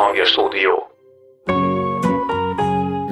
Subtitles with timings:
[0.00, 0.90] 帮我收掉。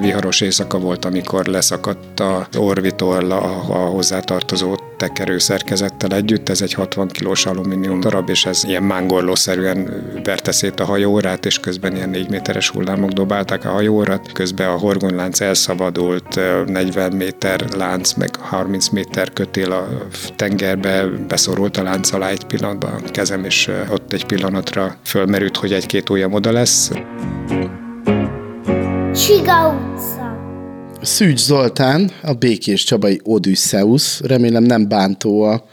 [0.09, 6.49] Viharos éjszaka volt, amikor leszakadt a orvitól a, a hozzátartozó tekerő szerkezettel együtt.
[6.49, 11.59] Ez egy 60 kilós alumínium darab, és ez ilyen mángorlószerűen verte szét a hajóórát, és
[11.59, 14.31] közben ilyen 4 méteres hullámok dobálták a hajóórat.
[14.31, 19.87] Közben a horgonlánc elszabadult, 40 méter lánc, meg 30 méter kötél a
[20.35, 25.73] tengerbe, beszorult a lánc alá egy pillanatban a kezem, és ott egy pillanatra fölmerült, hogy
[25.73, 26.91] egy-két ujjam oda lesz.
[29.15, 30.37] Csiga utca.
[31.01, 35.65] Szűcs Zoltán, a Békés Csabai Odysseus, remélem nem bántó a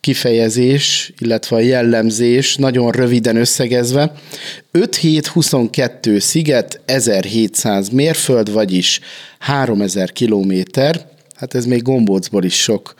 [0.00, 4.12] kifejezés, illetve a jellemzés, nagyon röviden összegezve.
[4.70, 9.00] 5 7 22 sziget, 1700 mérföld, vagyis
[9.38, 11.06] 3000 kilométer.
[11.34, 12.94] Hát ez még gombócból is sok.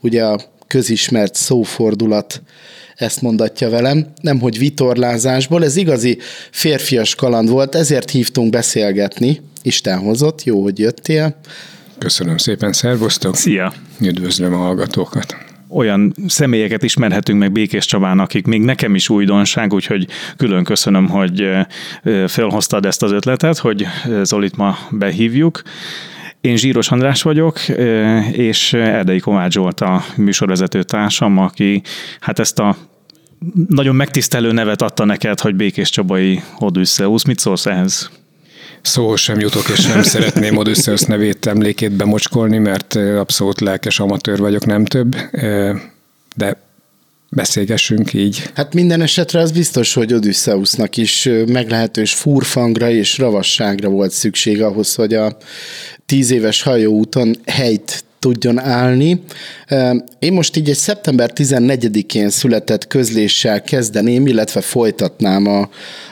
[0.00, 2.42] Ugye a közismert szófordulat
[2.98, 5.64] ezt mondatja velem, nemhogy vitorlázásból.
[5.64, 6.18] Ez igazi
[6.50, 9.40] férfias kaland volt, ezért hívtunk beszélgetni.
[9.62, 11.36] Isten hozott, jó, hogy jöttél.
[11.98, 13.36] Köszönöm szépen, szervusztok!
[13.36, 13.72] Szia!
[14.00, 15.36] Üdvözlöm a hallgatókat!
[15.70, 21.48] olyan személyeket ismerhetünk meg Békés Csabán, akik még nekem is újdonság, úgyhogy külön köszönöm, hogy
[22.26, 23.86] felhoztad ezt az ötletet, hogy
[24.22, 25.62] Zolit ma behívjuk.
[26.40, 27.68] Én Zsíros András vagyok,
[28.32, 31.82] és Erdei Kovács volt a műsorvezető társam, aki
[32.20, 32.76] hát ezt a
[33.68, 37.24] nagyon megtisztelő nevet adta neked, hogy Békés Csabai Odysseus.
[37.24, 38.10] Mit szólsz ehhez?
[38.82, 44.66] Szóhoz sem jutok, és nem szeretném Odysseus nevét emlékét bemocskolni, mert abszolút lelkes amatőr vagyok,
[44.66, 45.16] nem több,
[46.36, 46.67] de
[47.30, 48.50] beszélgessünk így.
[48.54, 54.94] Hát minden esetre az biztos, hogy Odysseusnak is meglehetős furfangra és ravasságra volt szükség ahhoz,
[54.94, 55.36] hogy a
[56.06, 59.22] tíz éves hajóúton helyt tudjon állni.
[60.18, 65.68] Én most így egy szeptember 14-én született közléssel kezdeném, illetve folytatnám a,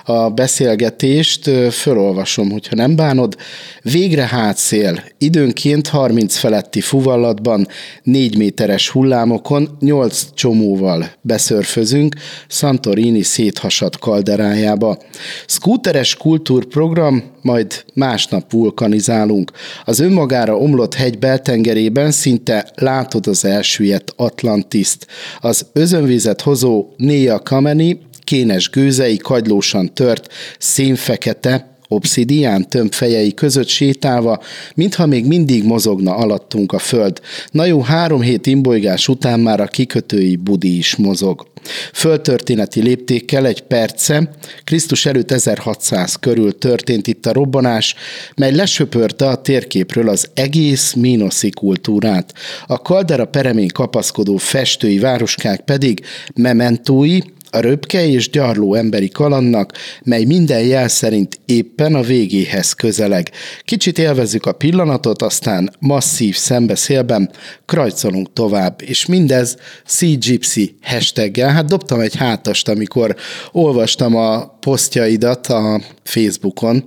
[0.07, 1.51] a beszélgetést.
[1.71, 3.37] Fölolvasom, hogyha nem bánod.
[3.83, 5.05] Végre hátszél.
[5.19, 7.69] Időnként 30 feletti fuvallatban,
[8.03, 12.15] 4 méteres hullámokon, 8 csomóval beszörfözünk
[12.49, 14.99] Santorini széthasadt kalderájába.
[15.47, 19.51] Skúteres kultúrprogram, majd másnap vulkanizálunk.
[19.85, 25.07] Az önmagára omlott hegy beltengerében szinte látod az elsüllyedt Atlantiszt.
[25.41, 34.43] Az özönvizet hozó Néa Kameni kénes gőzei kagylósan tört, szénfekete, obszidián tömbfejei között sétálva,
[34.75, 37.21] mintha még mindig mozogna alattunk a föld.
[37.51, 41.47] Na jó, három hét imbolygás után már a kikötői budi is mozog.
[41.93, 44.31] Földtörténeti léptékkel egy perce,
[44.65, 47.95] Krisztus előtt 1600 körül történt itt a robbanás,
[48.37, 52.33] mely lesöpörte a térképről az egész mínoszi kultúrát.
[52.67, 56.01] A kaldera peremén kapaszkodó festői városkák pedig
[56.35, 57.19] mementói,
[57.51, 59.73] a röpke és gyarló emberi kalannak,
[60.05, 63.31] mely minden jel szerint éppen a végéhez közeleg.
[63.65, 67.31] Kicsit élvezzük a pillanatot, aztán masszív szembeszélben
[67.65, 71.51] krajcolunk tovább, és mindez Sea Gypsy hashtaggel.
[71.51, 73.17] Hát dobtam egy hátast, amikor
[73.53, 76.85] olvastam a posztjaidat a Facebookon.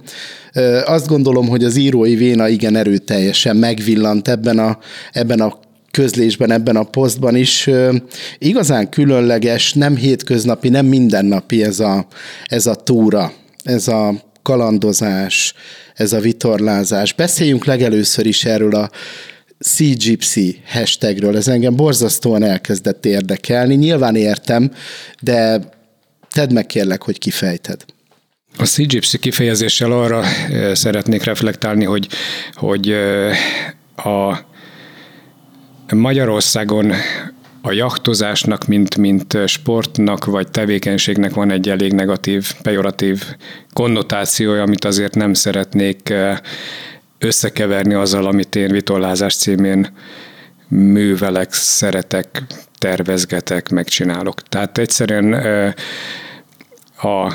[0.86, 4.78] Azt gondolom, hogy az írói véna igen erőteljesen megvillant ebben a,
[5.12, 5.60] ebben a
[5.92, 7.70] közlésben, ebben a posztban is
[8.38, 12.08] igazán különleges, nem hétköznapi, nem mindennapi ez a,
[12.46, 13.34] ez a túra,
[13.64, 15.54] ez a kalandozás,
[15.94, 17.14] ez a vitorlázás.
[17.14, 18.90] Beszéljünk legelőször is erről a
[19.60, 21.38] Sea Gypsy hashtagről.
[21.38, 23.76] Ez engem borzasztóan elkezdett érdekelni.
[23.76, 24.72] Nyilván értem,
[25.22, 25.60] de
[26.32, 27.86] tedd meg kérlek, hogy kifejted.
[28.58, 30.24] A Sea Gypsy kifejezéssel arra
[30.74, 32.08] szeretnék reflektálni, hogy,
[32.54, 32.92] hogy
[33.96, 34.48] a
[35.96, 36.94] Magyarországon
[37.62, 43.24] a jachtozásnak, mint, mint sportnak vagy tevékenységnek van egy elég negatív, pejoratív
[43.74, 46.38] konnotációja, amit azért nem szeretnék eh,
[47.18, 49.94] összekeverni azzal, amit én vitorlázás címén
[50.68, 52.44] művelek, szeretek,
[52.78, 54.42] tervezgetek, megcsinálok.
[54.42, 55.74] Tehát egyszerűen eh,
[57.04, 57.34] a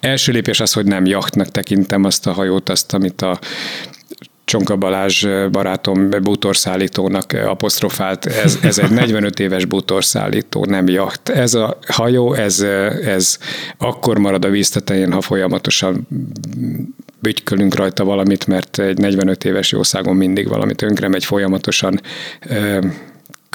[0.00, 3.38] első lépés az, hogy nem jachtnak tekintem azt a hajót, azt, amit a
[4.46, 11.28] Csonka Balázs barátom bútorszállítónak apostrofált, ez, ez egy 45 éves bútorszállító, nem jacht.
[11.28, 12.60] Ez a hajó, ez,
[13.04, 13.38] ez
[13.78, 16.06] akkor marad a víztetején, ha folyamatosan
[17.18, 22.00] bütykölünk rajta valamit, mert egy 45 éves jószágon mindig valamit tönkre megy folyamatosan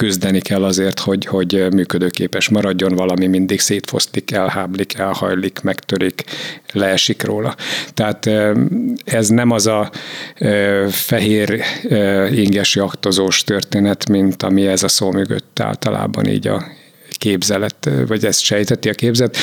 [0.02, 6.24] küzdeni kell azért, hogy, hogy működőképes maradjon, valami mindig szétfosztik, elháblik, elhajlik, megtörik,
[6.72, 7.56] leesik róla.
[7.94, 8.30] Tehát
[9.04, 9.90] ez nem az a
[10.90, 11.62] fehér
[12.30, 16.64] inges jaktozós történet, mint ami ez a szó mögött általában így a
[17.10, 19.36] képzelet, vagy ezt sejteti a képzet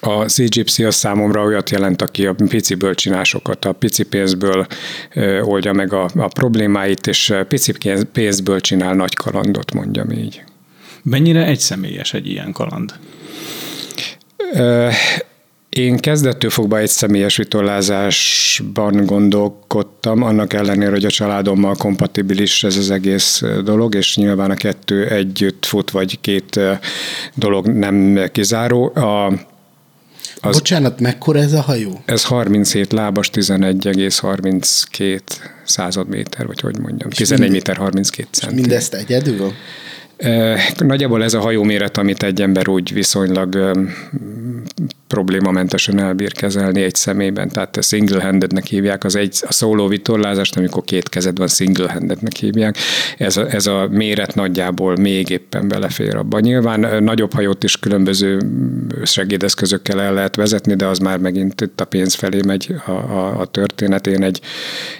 [0.00, 4.66] A CGPC az számomra olyat jelent, aki a piciből csinál sokat, a pici pénzből
[5.42, 7.72] oldja meg a, a problémáit, és pici
[8.12, 10.42] pénzből csinál nagy kalandot, mondjam így.
[11.02, 12.94] Mennyire egyszemélyes egy ilyen kaland?
[15.68, 22.90] Én kezdettől fogva egy személyes vitorlázásban gondolkodtam, annak ellenére, hogy a családommal kompatibilis ez az
[22.90, 26.60] egész dolog, és nyilván a kettő együtt fut, vagy két
[27.34, 28.94] dolog nem kizáró.
[28.94, 29.32] A,
[30.44, 32.02] az, Bocsánat, mekkora ez a hajó?
[32.04, 35.20] Ez 37 lábas, 11,32
[35.64, 38.54] század méter, vagy hogy mondjam, 11 méter 32 centi.
[38.54, 39.52] Mindezt egyedül?
[40.78, 43.72] Nagyjából ez a hajóméret, amit egy ember úgy viszonylag
[45.12, 51.08] problémamentesen elbír kezelni egy személyben, tehát single-handednek hívják, az egy a szóló vitorlázást, amikor két
[51.08, 52.76] kezed van, single-handednek hívják.
[53.18, 56.40] Ez a, ez a méret nagyjából még éppen belefér abba.
[56.40, 58.38] Nyilván nagyobb hajót is különböző
[59.02, 63.40] segédeszközökkel el lehet vezetni, de az már megint itt a pénz felé megy a, a,
[63.40, 64.06] a történet.
[64.06, 64.40] Én egy,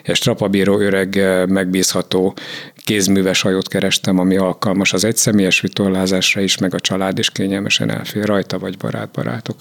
[0.03, 2.35] egy strapabíró öreg, megbízható
[2.85, 8.25] kézműves hajót kerestem, ami alkalmas az egyszemélyes vitorlázásra is, meg a család is kényelmesen elfér
[8.25, 9.57] rajta, vagy barát-barátok.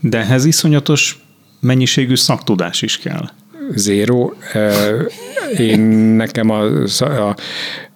[0.00, 1.24] De ehhez iszonyatos
[1.60, 3.30] mennyiségű szaktudás is kell.
[3.74, 4.32] Zéro.
[5.58, 5.80] Én
[6.16, 6.62] nekem a,
[7.00, 7.36] a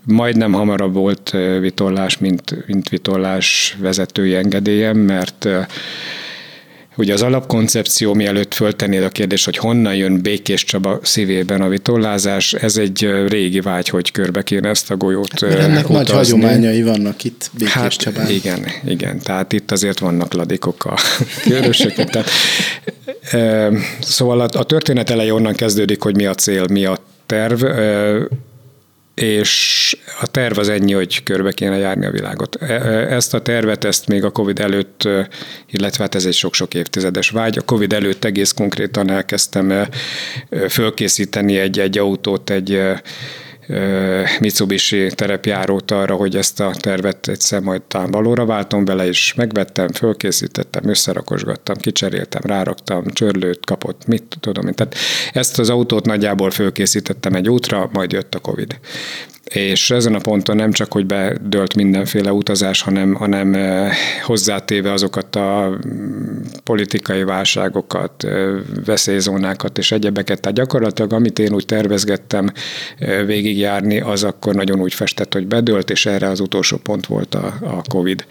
[0.04, 1.30] majdnem hamarabb volt
[1.60, 5.48] vitorlás, mint, mint vitorlás vezetői engedélyem, mert
[6.96, 12.52] Ugye az alapkoncepció, mielőtt föltennéd a kérdést, hogy honnan jön Békés Csaba szívében a vitorlázás,
[12.52, 15.94] ez egy régi vágy, hogy körbe kéne ezt a golyót hát, ennek utazni.
[15.94, 18.30] nagy hagyományai vannak itt Békés hát, Csabán.
[18.30, 20.98] Igen, igen, tehát itt azért vannak ladikok a
[21.48, 22.10] körösöket.
[22.10, 22.28] tehát,
[23.30, 23.70] e,
[24.00, 27.64] szóval a, a történet eleje onnan kezdődik, hogy mi a cél, mi a terv.
[27.64, 28.18] E,
[29.22, 32.56] és a terv az ennyi, hogy körbe kéne járni a világot.
[32.60, 35.08] E, e, ezt a tervet, ezt még a Covid előtt,
[35.70, 37.58] illetve hát ez egy sok-sok évtizedes vágy.
[37.58, 39.88] A Covid előtt egész konkrétan elkezdtem
[40.68, 42.82] fölkészíteni egy-egy autót, egy
[44.40, 49.88] Mitsubishi terepjárót arra, hogy ezt a tervet egyszer majd talán valóra váltom bele, és megvettem,
[49.88, 54.74] fölkészítettem, összerakosgattam, kicseréltem, ráraktam, csörlőt kapott, mit tudom én.
[54.74, 54.94] Tehát
[55.32, 58.78] ezt az autót nagyjából fölkészítettem egy útra, majd jött a Covid
[59.50, 63.56] és ezen a ponton nem csak, hogy bedölt mindenféle utazás, hanem, hanem
[64.22, 68.26] hozzátéve azokat a mm, politikai válságokat,
[68.84, 70.40] veszélyzónákat és egyebeket.
[70.40, 72.52] Tehát gyakorlatilag, amit én úgy tervezgettem
[73.26, 77.54] végigjárni, az akkor nagyon úgy festett, hogy bedölt, és erre az utolsó pont volt a,
[77.60, 78.24] a COVID.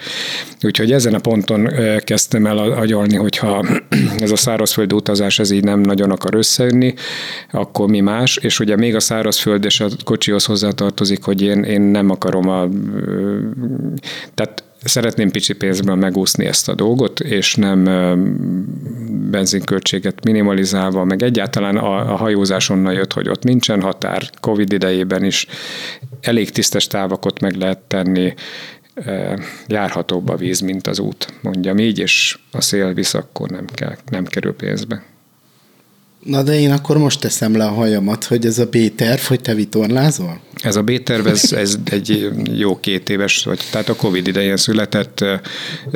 [0.62, 1.70] Úgyhogy ezen a ponton
[2.04, 3.66] kezdtem el agyalni, hogyha
[4.20, 6.94] ez a szárazföldi utazás ez így nem nagyon akar összejönni,
[7.52, 11.64] akkor mi más, és ugye még a szárazföld és a kocsihoz hozzátartozik tartozik, hogy én,
[11.64, 12.68] én nem akarom a...
[14.34, 17.84] Tehát szeretném pici pénzből megúszni ezt a dolgot, és nem
[19.32, 25.24] benzinköltséget minimalizálva, meg egyáltalán a, a hajózás onnan jött, hogy ott nincsen határ, Covid idejében
[25.24, 25.48] is
[26.22, 28.34] elég tisztes távakot meg lehet tenni,
[29.68, 33.96] járhatóbb a víz, mint az út, mondjam így, és a szél visz, akkor nem, kell,
[34.12, 35.04] nem kerül pénzbe.
[36.24, 39.54] Na de én akkor most teszem le a hajamat, hogy ez a B-terv, hogy te
[39.54, 40.40] vitorlázol?
[40.64, 45.26] Ez a B-terv, ez, ez egy jó két éves, vagy, tehát a Covid idején született,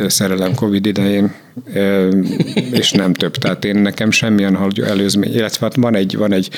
[0.08, 1.34] szerelem Covid idején,
[2.72, 3.36] és nem több.
[3.36, 6.50] Tehát én nekem semmilyen előzmény, illetve hát van egy, van egy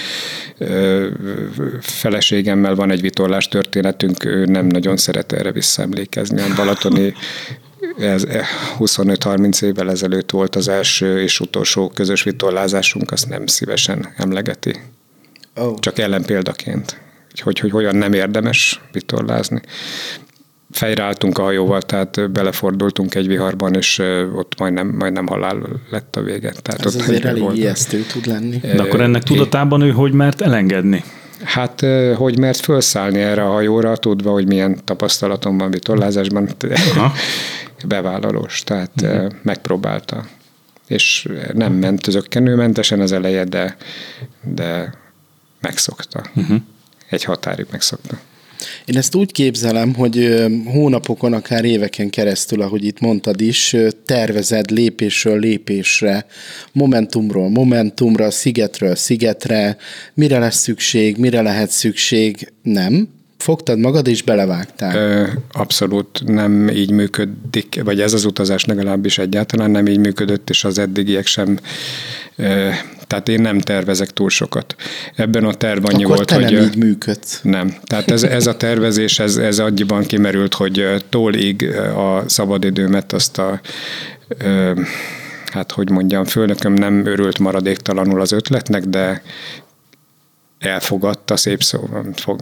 [1.80, 6.42] feleségemmel van egy vitorlás történetünk, ő nem nagyon szeret erre visszaemlékezni.
[6.42, 7.14] A Balatoni
[8.00, 8.24] ez
[8.80, 14.76] 25-30 eh, évvel ezelőtt volt az első és utolsó közös vitorlázásunk, azt nem szívesen emlegeti.
[15.56, 15.80] Oh.
[15.80, 17.02] Csak ellenpéldaként,
[17.44, 19.62] hogy, hogy hogyan nem érdemes vitorlázni.
[20.72, 26.22] Fejreálltunk a hajóval, tehát belefordultunk egy viharban, és eh, ott majdnem, majdnem halál lett a
[26.22, 26.54] vége.
[26.62, 27.58] Tehát Ez ott azért elég volt.
[27.58, 28.58] ijesztő tud lenni.
[28.58, 31.04] De akkor ennek tudatában ő hogy mert elengedni?
[31.44, 36.50] Hát, eh, hogy mert felszállni erre a hajóra, tudva, hogy milyen tapasztalatom van vitorlázásban.
[36.96, 37.12] Aha.
[37.88, 39.32] bevállalós, tehát uh-huh.
[39.42, 40.28] megpróbálta.
[40.88, 43.78] És nem ment zöggenőmentesen az eleje, de,
[44.42, 44.94] de
[45.62, 46.24] megszokta.
[46.36, 46.58] Uh-huh.
[47.10, 48.20] Egy határig megszokta.
[48.86, 55.40] Én ezt úgy képzelem, hogy hónapokon, akár éveken keresztül, ahogy itt mondtad is, tervezed lépésről
[55.40, 56.26] lépésre,
[56.72, 59.78] momentumról momentumra, szigetről szigetre,
[60.14, 63.10] mire lesz szükség, mire lehet szükség, nem?
[63.38, 65.30] Fogtad magad és belevágtál?
[65.52, 70.78] Abszolút nem így működik, vagy ez az utazás legalábbis egyáltalán nem így működött, és az
[70.78, 71.60] eddigiek sem
[73.08, 74.76] tehát én nem tervezek túl sokat.
[75.16, 76.44] Ebben a terv annyi Akkor volt, te hogy...
[76.44, 77.40] nem így működsz.
[77.44, 77.76] Nem.
[77.84, 81.64] Tehát ez, ez a tervezés, ez, ez annyiban kimerült, hogy tólig
[81.96, 83.62] a szabadidőmet azt a
[85.52, 89.22] hát hogy mondjam, főnököm nem örült maradéktalanul az ötletnek, de
[90.60, 91.90] elfogadta, szép szó,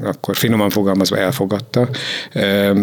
[0.03, 1.89] akkor finoman fogalmazva elfogadta.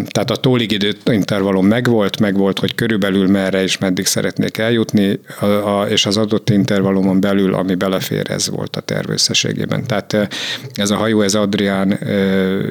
[0.09, 5.19] Tehát a tólig idő intervallum megvolt, megvolt, hogy körülbelül merre és meddig szeretnék eljutni,
[5.87, 9.83] és az adott intervallumon belül, ami belefér, ez volt a terv összességében.
[9.83, 10.27] Tehát
[10.73, 11.93] ez a hajó, ez Adrián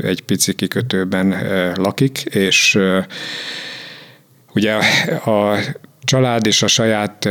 [0.03, 1.37] egy pici kikötőben
[1.77, 2.79] lakik, és
[4.55, 4.75] ugye
[5.25, 5.59] a
[6.11, 7.29] család és a saját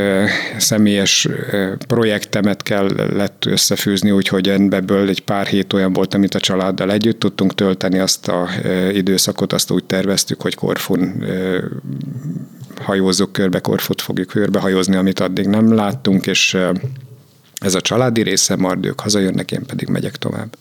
[0.58, 1.28] személyes
[1.86, 7.54] projektemet kellett összefűzni, úgyhogy ebből egy pár hét olyan volt, amit a családdal együtt tudtunk
[7.54, 8.48] tölteni, azt a
[8.92, 11.24] időszakot, azt úgy terveztük, hogy Korfun
[12.80, 16.56] hajózzuk körbe, Korfut fogjuk körbe hajózni, amit addig nem láttunk, és
[17.60, 20.56] ez a családi része, majd ők hazajönnek, én pedig megyek tovább.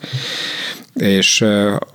[0.94, 1.41] És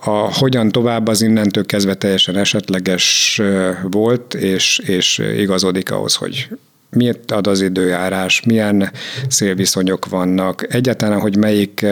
[0.01, 3.41] a hogyan tovább az innentől kezdve teljesen esetleges
[3.83, 6.49] volt, és, és igazodik ahhoz, hogy
[6.91, 8.91] miért ad az időjárás, milyen
[9.29, 11.87] szélviszonyok vannak, egyáltalán, hogy melyik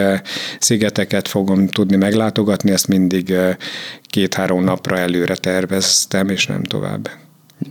[0.59, 3.35] szigeteket fogom tudni meglátogatni, ezt mindig
[4.07, 7.11] két-három napra előre terveztem, és nem tovább.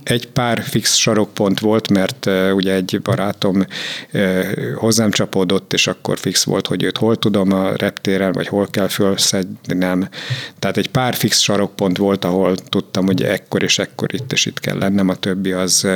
[0.04, 3.66] Egy pár fix sarokpont volt, mert ugye egy barátom
[4.74, 8.88] hozzám csapódott, és akkor fix volt, hogy őt hol tudom a reptéren, vagy hol kell
[9.62, 10.08] nem.
[10.58, 14.60] Tehát egy pár fix sarokpont volt, ahol tudtam, hogy ekkor és ekkor itt és itt
[14.60, 15.86] kell lennem, a többi az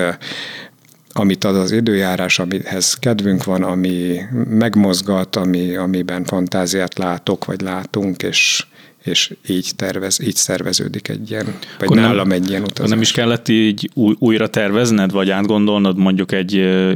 [1.18, 8.22] amit ad az időjárás, amihez kedvünk van, ami megmozgat, ami, amiben fantáziát látok, vagy látunk,
[8.22, 8.66] és
[9.06, 12.90] és így tervez, így szerveződik egy ilyen, vagy akkor nálam nem, egy ilyen utazás.
[12.90, 16.52] Nem is kellett így új, újra tervezned, vagy átgondolnod mondjuk egy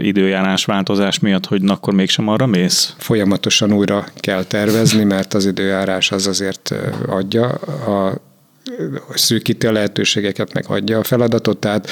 [0.06, 2.94] időjárás változás miatt, hogy na, akkor mégsem arra mész?
[2.98, 6.74] Folyamatosan újra kell tervezni, mert az időjárás az azért
[7.06, 8.28] adja a
[9.14, 11.88] szűkíti a lehetőségeket, meg adja a feladatot, tehát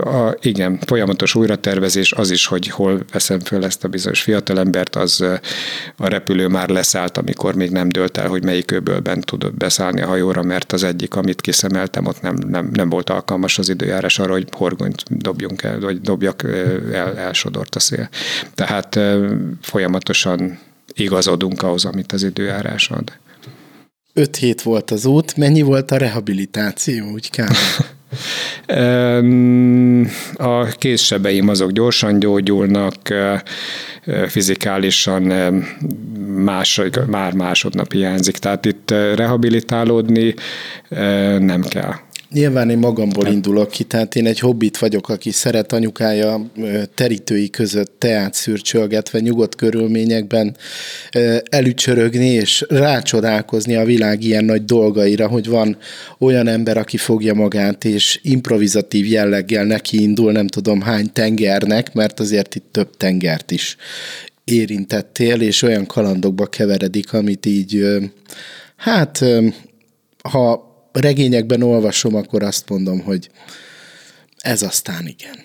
[0.00, 5.20] a, igen, folyamatos újratervezés az is, hogy hol veszem föl ezt a bizonyos fiatalembert, az
[5.96, 10.06] a repülő már leszállt, amikor még nem dölt el, hogy melyik öbölben tudott beszállni a
[10.06, 14.32] hajóra, mert az egyik, amit kiszemeltem, ott nem, nem, nem volt alkalmas az időjárás arra,
[14.32, 16.42] hogy horgonyt dobjunk el, vagy dobjak,
[16.92, 18.08] el, elsodort a szél.
[18.54, 18.98] Tehát
[19.60, 20.58] folyamatosan
[20.92, 23.12] igazodunk ahhoz, amit az időjárás ad.
[24.16, 27.56] Öt hét volt az út, mennyi volt a rehabilitáció, úgy kb.
[30.36, 32.96] a kézsebeim azok gyorsan gyógyulnak,
[34.26, 35.22] fizikálisan
[36.36, 38.36] más, már másodnap hiányzik.
[38.36, 40.34] Tehát itt rehabilitálódni
[41.38, 41.94] nem kell.
[42.34, 46.50] Nyilván én magamból indulok ki, tehát én egy hobbit vagyok, aki szeret anyukája
[46.94, 50.56] terítői között teát szürcsölgetve nyugodt körülményekben
[51.44, 55.76] elücsörögni és rácsodálkozni a világ ilyen nagy dolgaira, hogy van
[56.18, 62.20] olyan ember, aki fogja magát és improvizatív jelleggel neki indul, nem tudom hány tengernek, mert
[62.20, 63.76] azért itt több tengert is
[64.44, 67.84] érintettél, és olyan kalandokba keveredik, amit így,
[68.76, 69.24] hát
[70.30, 73.30] ha regényekben olvasom, akkor azt mondom, hogy
[74.38, 75.36] ez aztán igen.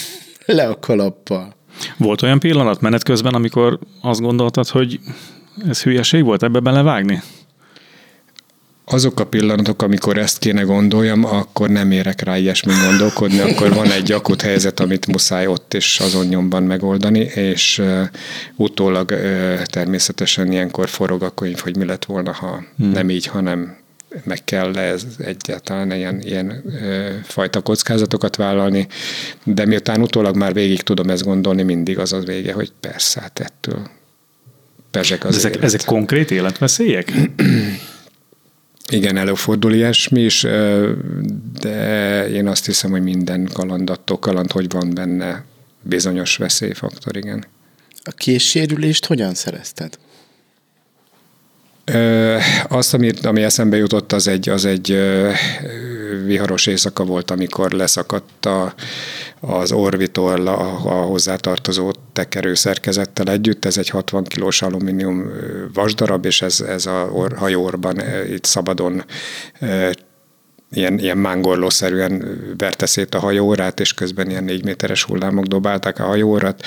[0.56, 1.54] Le a kalappal.
[1.96, 5.00] Volt olyan pillanat menet közben, amikor azt gondoltad, hogy
[5.68, 7.22] ez hülyeség volt ebbe belevágni?
[8.92, 13.90] azok a pillanatok, amikor ezt kéne gondoljam, akkor nem érek rá ilyesmi gondolkodni, akkor van
[13.90, 18.02] egy akut helyzet, amit muszáj ott és azon nyomban megoldani, és uh,
[18.56, 22.90] utólag uh, természetesen ilyenkor forog a könyv, hogy mi lett volna, ha hmm.
[22.90, 23.76] nem így, hanem
[24.24, 28.86] meg kell ez egyáltalán ilyen, ilyen ö, fajta kockázatokat vállalni,
[29.44, 33.40] de miután utólag már végig tudom ezt gondolni, mindig az az vége, hogy persze, hát
[33.40, 33.88] ettől
[34.90, 35.64] pezsek az ezek, élet.
[35.64, 37.12] ezek konkrét életveszélyek?
[38.92, 40.46] Igen, előfordul ilyesmi is,
[41.60, 45.44] de én azt hiszem, hogy minden kalandattól kaland, hogy van benne
[45.82, 47.44] bizonyos veszélyfaktor, igen.
[48.04, 49.98] A készsérülést hogyan szerezted?
[52.68, 54.98] Azt, ami, ami eszembe jutott, az egy, az egy
[56.24, 58.74] viharos éjszaka volt, amikor leszakadt a,
[59.40, 63.64] az orvitorl a, hozzátartozó tekerő szerkezettel együtt.
[63.64, 65.30] Ez egy 60 kilós alumínium
[65.74, 69.04] vasdarab, és ez, ez a or, hajóorban itt szabadon
[70.70, 76.04] ilyen, ilyen mángorlószerűen verte szét a hajóórát, és közben ilyen négy méteres hullámok dobálták a
[76.04, 76.62] hajóórat,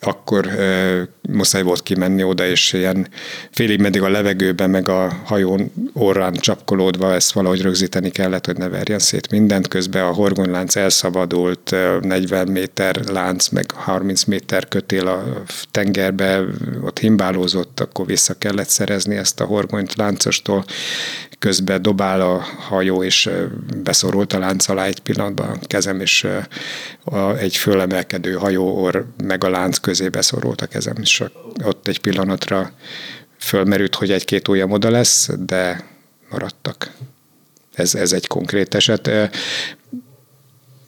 [0.00, 3.08] akkor e, muszáj volt kimenni oda, és ilyen
[3.50, 8.68] félig meddig a levegőben, meg a hajón orrán csapkolódva ezt valahogy rögzíteni kellett, hogy ne
[8.68, 9.68] verjen szét mindent.
[9.68, 16.44] Közben a horgonylánc elszabadult, 40 méter lánc, meg 30 méter kötél a tengerbe,
[16.82, 20.64] ott himbálózott, akkor vissza kellett szerezni ezt a horgonyt láncostól.
[21.38, 23.30] Közben dobál a hajó, és
[23.82, 26.26] beszorult a lánc alá egy pillanatban a kezem, és
[27.38, 31.24] egy fölemelkedő hajó or meg a lánc közé beszorult a kezem, és
[31.64, 32.72] ott egy pillanatra
[33.38, 35.84] fölmerült, hogy egy-két ujjam oda lesz, de
[36.30, 36.90] maradtak.
[37.74, 39.10] Ez, ez egy konkrét eset.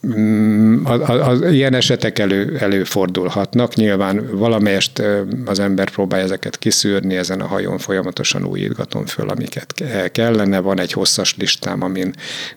[0.07, 3.75] Mm, az, ilyen esetek elő, előfordulhatnak.
[3.75, 5.03] Nyilván valamelyest
[5.45, 10.59] az ember próbálja ezeket kiszűrni, ezen a hajón folyamatosan újítgatom föl, amiket kellene.
[10.61, 12.15] Van egy hosszas listám, amin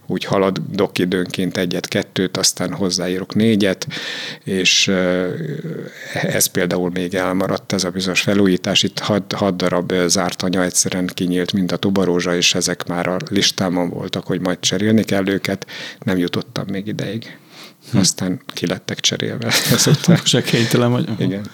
[0.07, 3.87] úgy haladok időnként egyet-kettőt, aztán hozzáírok négyet,
[4.43, 4.91] és
[6.13, 8.83] ez például még elmaradt, ez a bizonyos felújítás.
[8.83, 13.17] Itt hat, hat darab zárt anya egyszerűen kinyílt, mint a tubarózsa, és ezek már a
[13.29, 15.67] listámon voltak, hogy majd cserélni kell őket.
[16.03, 17.32] Nem jutottam még ideig.
[17.91, 17.97] Hm.
[17.97, 19.47] Aztán ki lettek cserélve.
[19.73, 20.19] Ezután.
[20.23, 21.09] Se kénytelen vagy.
[21.17, 21.45] Igen.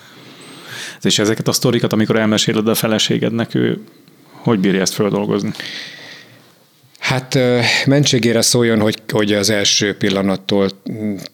[1.02, 3.82] És ezeket a sztorikat, amikor elmeséled a feleségednek, ő
[4.32, 5.52] hogy bírja ezt feldolgozni?
[7.00, 7.38] Hát
[7.86, 10.70] mentségére szóljon, hogy, hogy az első pillanattól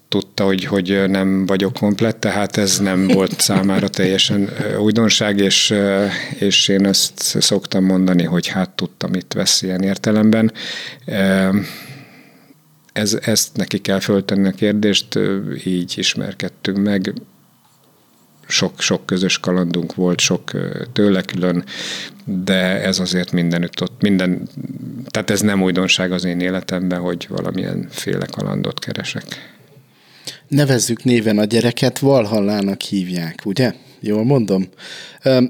[0.09, 4.49] tudta, hogy, hogy nem vagyok komplett, tehát ez nem volt számára teljesen
[4.79, 5.73] újdonság, és,
[6.39, 10.51] és én ezt szoktam mondani, hogy hát tudtam, mit vesz ilyen értelemben
[12.95, 15.19] ez, ezt neki kell föltenni a kérdést,
[15.65, 17.13] így ismerkedtünk meg,
[18.47, 20.51] sok, sok közös kalandunk volt, sok
[20.93, 21.63] tőle külön,
[22.25, 24.49] de ez azért mindenütt ott, minden,
[25.07, 29.23] tehát ez nem újdonság az én életemben, hogy valamilyen féle kalandot keresek.
[30.47, 33.73] Nevezzük néven a gyereket, Valhallának hívják, ugye?
[34.07, 34.67] Jól mondom?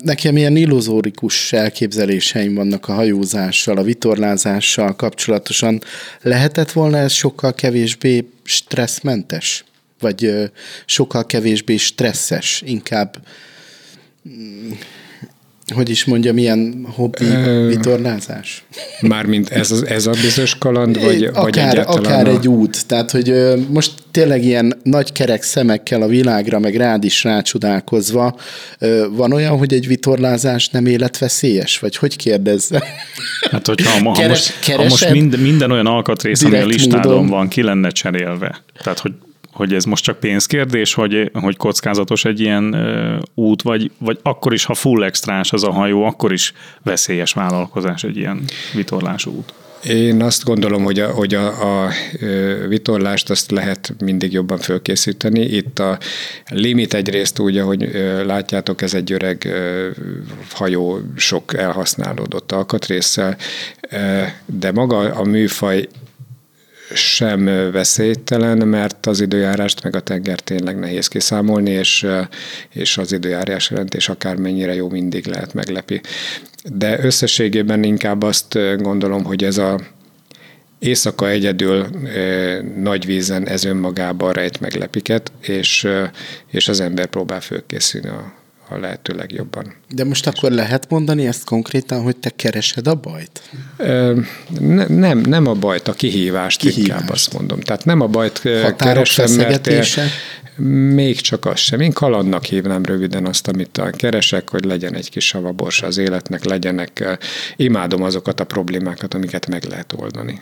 [0.04, 5.82] Nekem ilyen illuzórikus elképzeléseim vannak a hajózással, a vitorlázással kapcsolatosan.
[6.22, 9.64] Lehetett volna ez sokkal kevésbé stresszmentes?
[10.00, 10.52] Vagy
[10.86, 12.62] sokkal kevésbé stresszes?
[12.66, 13.18] Inkább
[14.30, 14.72] mm,
[15.74, 17.26] hogy is mondjam, milyen hobbi
[17.68, 18.64] vitorlázás?
[19.02, 22.04] Mármint ez, az, ez a bizonyos kaland, vagy, akár, vagy egyáltalán?
[22.04, 22.32] Akár a...
[22.32, 22.88] egy út.
[22.88, 23.34] Tehát, hogy
[23.70, 28.40] most tényleg ilyen nagy kerek szemekkel a világra, meg rád is rácsodálkozva,
[29.10, 31.80] van olyan, hogy egy vitorlázás nem életveszélyes?
[31.80, 32.84] Vagy hogy kérdezze?
[33.52, 37.28] Hát, hogyha ha, Keres, most, ha most minden, minden olyan alkatrész, ami a listádon módon.
[37.28, 38.64] van, ki lenne cserélve.
[38.84, 39.12] Tehát, hogy
[39.56, 44.54] hogy ez most csak pénzkérdés, hogy, hogy kockázatos egy ilyen ö, út, vagy, vagy akkor
[44.54, 49.54] is, ha full extrás az a hajó, akkor is veszélyes vállalkozás egy ilyen vitorlású út.
[49.88, 51.92] Én azt gondolom, hogy a, hogy a, a
[52.68, 55.42] vitorlást azt lehet mindig jobban fölkészíteni.
[55.42, 55.98] Itt a
[56.50, 57.92] limit egyrészt úgy, ahogy
[58.26, 59.54] látjátok, ez egy öreg
[60.52, 63.38] hajó sok elhasználódott alkatrészsel,
[64.46, 65.88] de maga a műfaj
[66.94, 72.08] sem veszélytelen, mert az időjárást meg a tenger tényleg nehéz kiszámolni, és,
[72.70, 76.02] és az időjárás jelentés akármennyire jó mindig lehet meglepi.
[76.64, 79.80] De összességében inkább azt gondolom, hogy ez a
[80.80, 86.12] éjszaka egyedül e, nagy vízen ez önmagában rejt meglepiket, és, e,
[86.48, 88.34] és az ember próbál fölkészülni a,
[88.70, 89.74] a lehető legjobban.
[89.90, 93.42] De most akkor lehet mondani ezt konkrétan, hogy te keresed a bajt?
[94.60, 97.60] Ne, nem, nem a bajt, a kihívást, kihívást inkább azt mondom.
[97.60, 99.70] Tehát nem a bajt Határok keresem, mert
[100.94, 101.80] még csak az sem.
[101.80, 107.18] Én kalandnak hívnám röviden azt, amit keresek, hogy legyen egy kis savaborsa az életnek, legyenek,
[107.56, 110.42] imádom azokat a problémákat, amiket meg lehet oldani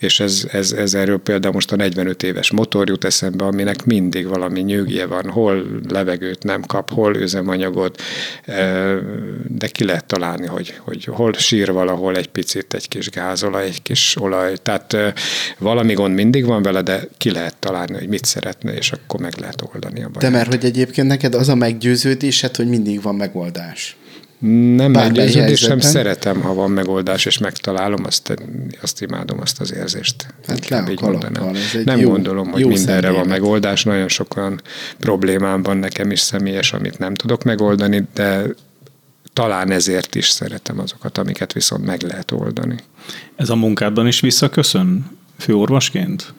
[0.00, 4.26] és ez, ez, ez erről például most a 45 éves motor jut eszembe, aminek mindig
[4.26, 8.02] valami nyűgje van, hol levegőt nem kap, hol üzemanyagot,
[9.46, 13.82] de ki lehet találni, hogy, hogy hol sír valahol egy picit, egy kis gázolaj, egy
[13.82, 14.96] kis olaj, tehát
[15.58, 19.34] valami gond mindig van vele, de ki lehet találni, hogy mit szeretne, és akkor meg
[19.38, 20.30] lehet oldani a baját.
[20.30, 23.96] De mert hogy egyébként neked az a meggyőződésed, hogy mindig van megoldás.
[24.38, 28.34] Nem meggyőződés, sem szeretem, ha van megoldás, és megtalálom, azt,
[28.82, 30.26] azt imádom, azt az érzést.
[30.46, 31.54] Hát le így mondanám.
[31.84, 34.60] Nem jó, gondolom, hogy mindenre van megoldás, nagyon sok olyan
[34.98, 38.44] problémám van nekem is személyes, amit nem tudok megoldani, de
[39.32, 42.76] talán ezért is szeretem azokat, amiket viszont meg lehet oldani.
[43.36, 46.34] Ez a munkádban is visszaköszön főorvosként?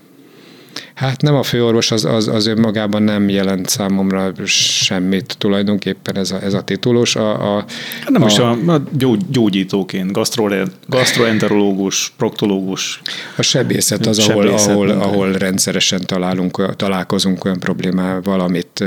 [0.93, 6.41] Hát nem a főorvos, az, az, az önmagában nem jelent számomra semmit tulajdonképpen ez a,
[6.41, 7.15] ez a titulus.
[7.15, 7.65] A, a,
[8.01, 10.49] hát nem a, is a, a gyógy, gyógyítóként, gastro,
[10.87, 13.01] gastroenterológus, proktológus.
[13.37, 18.83] A sebészet az, ahol, ahol, ahol rendszeresen találunk, találkozunk olyan problémával, amit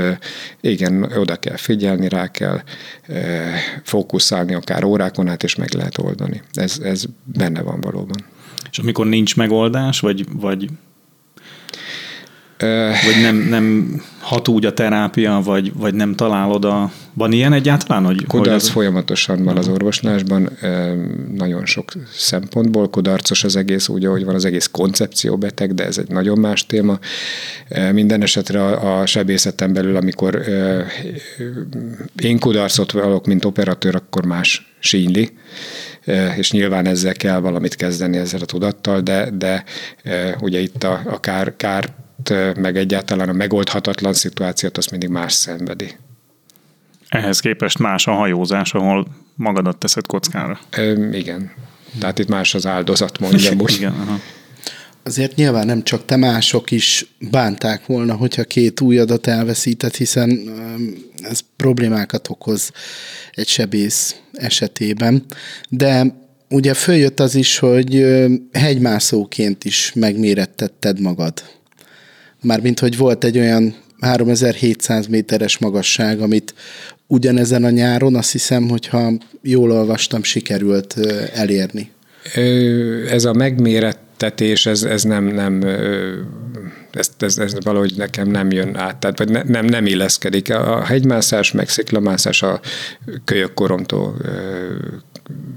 [0.61, 2.61] igen, oda kell figyelni, rá kell
[3.83, 6.41] fókuszálni, akár órákon át, és meg lehet oldani.
[6.53, 8.17] Ez, ez benne van valóban.
[8.71, 10.67] És amikor nincs megoldás, vagy, vagy
[13.05, 16.91] vagy nem, nem hat úgy a terápia, vagy, vagy nem találod a...
[17.13, 18.05] Van ilyen egyáltalán?
[18.05, 20.49] Hogy, Kudarc hogy folyamatosan van az orvoslásban,
[21.35, 25.97] nagyon sok szempontból kudarcos az egész, úgy, ahogy van az egész koncepció beteg, de ez
[25.97, 26.99] egy nagyon más téma.
[27.91, 30.41] Minden esetre a, a sebészeten belül, amikor
[32.21, 35.31] én kudarcot valok, mint operatőr, akkor más sínyli
[36.37, 39.63] és nyilván ezzel kell valamit kezdeni ezzel a tudattal, de, de
[40.39, 41.93] ugye itt a, a kár, kár
[42.55, 45.95] meg egyáltalán a megoldhatatlan szituációt azt mindig más szenvedi.
[47.09, 50.59] Ehhez képest más a hajózás, ahol magadat teszed kockára.
[50.77, 51.51] Ö, igen.
[51.99, 53.73] Tehát itt más az áldozat, mondjam úgy.
[53.73, 54.19] igen, aha.
[55.03, 60.39] Azért nyilván nem csak te mások is bánták volna, hogyha két újadat elveszített, hiszen
[61.21, 62.71] ez problémákat okoz
[63.31, 65.25] egy sebész esetében.
[65.69, 66.15] De
[66.49, 68.05] ugye följött az is, hogy
[68.51, 71.43] hegymászóként is megmérettetted magad
[72.41, 76.53] mármint hogy volt egy olyan 3700 méteres magasság, amit
[77.07, 80.95] ugyanezen a nyáron azt hiszem, hogyha jól olvastam, sikerült
[81.33, 81.91] elérni.
[83.09, 85.63] Ez a megmérettetés, ez, ez nem, nem
[86.91, 90.53] ez, ez, ez valahogy nekem nem jön át, tehát vagy ne, nem, nem illeszkedik.
[90.53, 92.59] A hegymászás, meg sziklamászás a
[93.25, 94.15] kölyök koromtól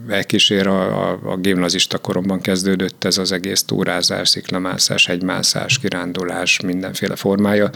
[0.09, 7.17] elkísér, a, a, a gimnazista koromban kezdődött ez az egész túrázás, sziklamászás, hegymászás, kirándulás, mindenféle
[7.17, 7.71] formája,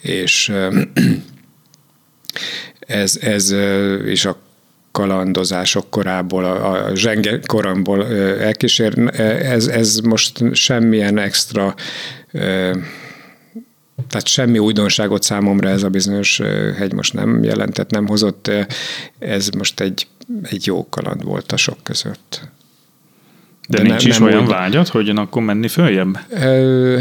[0.00, 0.52] és
[2.80, 3.54] ez, ez
[4.06, 4.38] is a
[4.92, 8.06] kalandozások korából, a zsenge koromból
[8.38, 9.10] elkísér.
[9.42, 11.74] Ez, ez most semmilyen extra
[14.08, 16.40] tehát semmi újdonságot számomra ez a bizonyos
[16.76, 18.50] hegy most nem jelentett, nem hozott.
[19.18, 20.06] Ez most egy,
[20.42, 22.48] egy jó kaland volt a sok között.
[23.68, 24.48] De, De nincs nem, is nem olyan úgy...
[24.48, 26.18] vágyat, hogy akkor menni följebb?
[26.30, 26.98] Ö,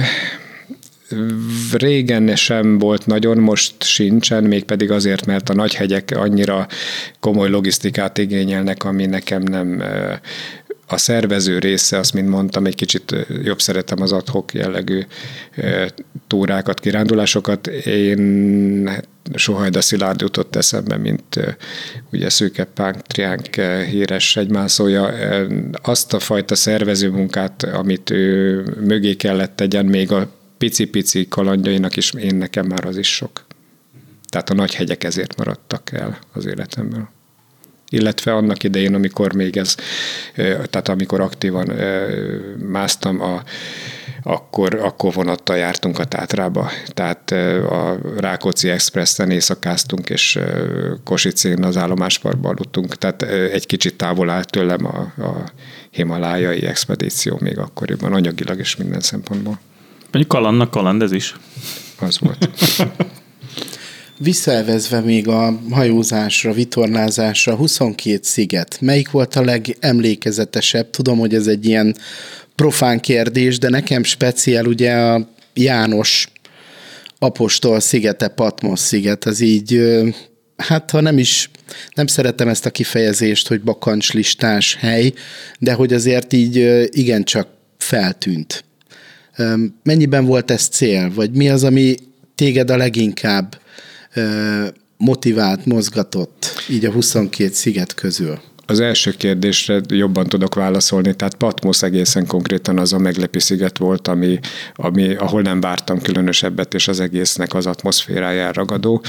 [1.72, 6.68] régen sem volt nagyon, most sincsen, mégpedig azért, mert a nagy hegyek annyira
[7.20, 9.84] komoly logisztikát igényelnek, ami nekem nem
[10.88, 15.02] a szervező része, azt mint mondtam, egy kicsit jobb szeretem az adhok jellegű
[16.28, 17.68] túrákat, kirándulásokat.
[17.86, 18.89] Én
[19.36, 21.39] Sohajda Szilárd jutott eszembe, mint
[22.12, 23.56] ugye Szőke Pánk Triánk
[23.89, 25.12] híres egymászója.
[25.82, 32.13] Azt a fajta szervező munkát, amit ő mögé kellett tegyen, még a pici-pici kalandjainak is,
[32.13, 33.46] én nekem már az is sok.
[34.30, 37.10] Tehát a nagy hegyek ezért maradtak el az életemből
[37.89, 39.76] illetve annak idején, amikor még ez,
[40.36, 41.72] tehát amikor aktívan
[42.58, 43.44] másztam, a,
[44.23, 46.69] akkor, akkor vonattal jártunk a Tátrába.
[46.88, 47.32] Tehát
[47.69, 50.39] a Rákóczi Expressen éjszakáztunk, és
[51.03, 52.95] Kosicén az állomásparkban aludtunk.
[52.95, 55.43] Tehát egy kicsit távol állt tőlem a, a
[55.91, 59.60] himalájai expedíció még akkoriban, anyagilag és minden szempontból.
[60.01, 61.36] Mondjuk kalandnak kaland ez is.
[61.99, 62.49] Az volt.
[64.21, 68.77] Visszaelvezve még a hajózásra, vitorlázásra, 22 sziget.
[68.82, 70.89] Melyik volt a legemlékezetesebb?
[70.89, 71.95] Tudom, hogy ez egy ilyen
[72.60, 76.28] profán kérdés, de nekem speciál ugye a János
[77.19, 79.82] apostol szigete, Patmos sziget, az így,
[80.58, 81.50] hát ha nem is,
[81.93, 85.13] nem szeretem ezt a kifejezést, hogy bakancslistás hely,
[85.60, 86.56] de hogy azért így
[86.98, 88.63] igencsak feltűnt.
[89.84, 91.95] Mennyiben volt ez cél, vagy mi az, ami
[92.36, 93.62] téged a leginkább
[94.98, 98.48] motivált, mozgatott így a 22 sziget közül?
[98.69, 104.08] Az első kérdésre jobban tudok válaszolni, tehát Patmos egészen konkrétan az a meglepi sziget volt,
[104.08, 104.39] ami,
[104.73, 109.01] ami, ahol nem vártam különösebbet, és az egésznek az atmoszférájára ragadó.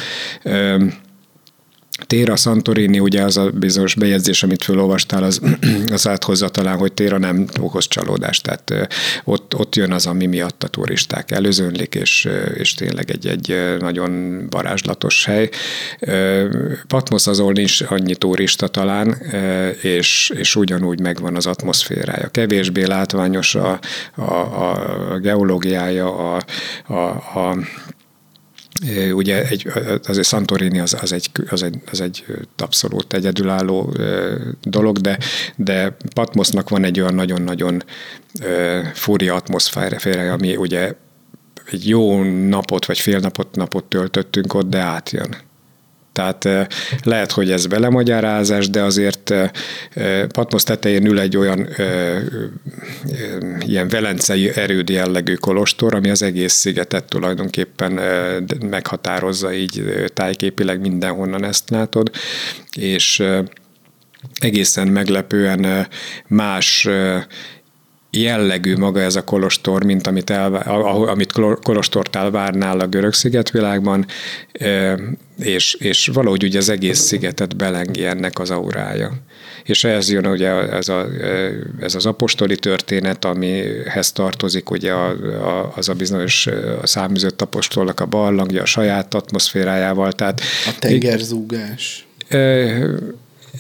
[2.07, 5.41] Téra Santorini, ugye az a bizonyos bejegyzés, amit felolvastál, az,
[5.93, 8.89] az áthozza talán, hogy Téra nem okoz csalódást, tehát
[9.25, 14.43] ott, ott jön az, ami miatt a turisták előzönlik, és, és tényleg egy, egy nagyon
[14.51, 15.49] varázslatos hely.
[16.87, 19.17] Patmos azon nincs annyi turista talán,
[19.83, 22.29] és, és ugyanúgy megvan az atmoszférája.
[22.29, 23.79] Kevésbé látványos a,
[24.15, 26.45] a, a geológiája, a,
[26.87, 26.95] a,
[27.39, 27.57] a
[29.13, 29.67] Ugye egy,
[30.07, 32.25] azért Santorini az, az, egy, az, egy, az egy
[32.57, 33.95] abszolút egyedülálló
[34.63, 35.19] dolog, de,
[35.57, 37.83] de Patmosnak van egy olyan nagyon-nagyon
[38.95, 40.95] fúri atmoszférája, ami ugye
[41.71, 45.37] egy jó napot, vagy fél napot, napot töltöttünk ott, de átjön.
[46.21, 46.69] Tehát
[47.03, 49.35] lehet, hogy ez belemagyarázás, de azért
[50.29, 51.69] Patmos tetején ül egy olyan
[53.67, 57.93] ilyen velencei erődi jellegű kolostor, ami az egész szigetet tulajdonképpen
[58.71, 62.11] meghatározza így tájképileg mindenhonnan ezt látod,
[62.77, 63.23] és
[64.41, 65.87] egészen meglepően
[66.27, 66.89] más
[68.11, 74.07] jellegű maga ez a kolostor, mint amit, elvá, amit kolostort elvárnál a görög szigetvilágban,
[75.39, 79.13] és, és valahogy ugye az egész szigetet belengi ennek az aurája.
[79.65, 81.07] És ez jön ugye ez, a,
[81.81, 85.09] ez az apostoli történet, amihez tartozik ugye a,
[85.49, 86.47] a, az a bizonyos
[86.83, 90.13] a száműzött apostolnak a barlangja a saját atmoszférájával.
[90.13, 92.07] Tehát, a tengerzúgás.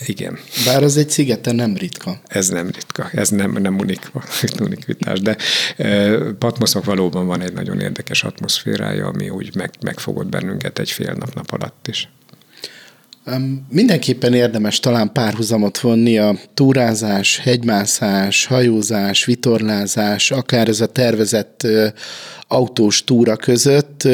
[0.06, 0.38] Igen.
[0.64, 2.20] Bár az egy szigeten nem ritka.
[2.26, 4.10] Ez nem ritka, ez nem, nem unik,
[4.60, 5.36] unikvitás, de
[6.38, 11.52] Patmosznak valóban van egy nagyon érdekes atmoszférája, ami úgy meg, megfogott bennünket egy fél nap-nap
[11.52, 12.08] alatt is.
[13.68, 21.66] Mindenképpen érdemes talán párhuzamot vonni a túrázás, hegymászás, hajózás, vitorlázás, akár ez a tervezett
[22.48, 24.08] autós túra között.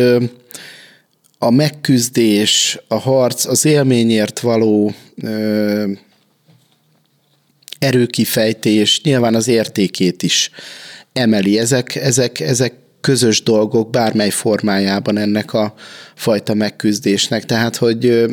[1.38, 4.94] A megküzdés, a harc, az élményért való
[7.78, 10.50] erőkifejtés nyilván az értékét is
[11.12, 11.58] emeli.
[11.58, 15.74] Ezek, ezek, ezek közös dolgok bármely formájában ennek a
[16.14, 17.44] fajta megküzdésnek.
[17.44, 18.26] Tehát, hogy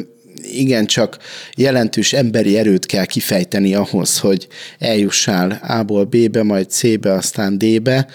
[0.43, 1.17] igen, csak
[1.55, 4.47] jelentős emberi erőt kell kifejteni ahhoz, hogy
[4.79, 8.07] eljussál A-ból B-be, majd C-be, aztán D-be.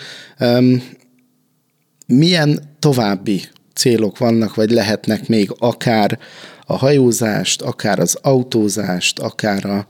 [2.06, 3.42] Milyen további
[3.78, 6.18] célok vannak, vagy lehetnek még akár
[6.66, 9.88] a hajózást, akár az autózást, akár a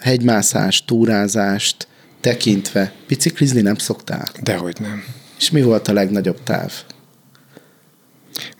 [0.00, 1.88] hegymászást, túrázást
[2.20, 2.92] tekintve.
[3.06, 4.28] Biciklizni nem szoktál?
[4.42, 5.04] Dehogy nem.
[5.38, 6.72] És mi volt a legnagyobb táv?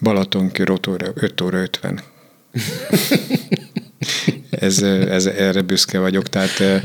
[0.00, 2.00] Balaton 5 óra, 5 óra 50
[4.60, 6.82] ez, ez, erre büszke vagyok, tehát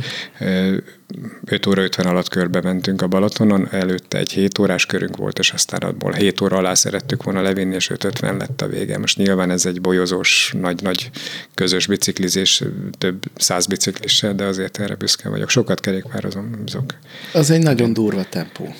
[1.46, 5.52] 5 óra 50 alatt körbe mentünk a Balatonon, előtte egy 7 órás körünk volt, és
[5.52, 8.98] aztán abból 7 óra alá szerettük volna levinni, és 5.50 lett a vége.
[8.98, 11.10] Most nyilván ez egy bolyozós, nagy-nagy
[11.54, 12.64] közös biciklizés,
[12.98, 15.50] több száz biciklissel, de azért erre büszke vagyok.
[15.50, 16.64] Sokat kerékpározom.
[17.34, 18.76] Az egy nagyon durva tempó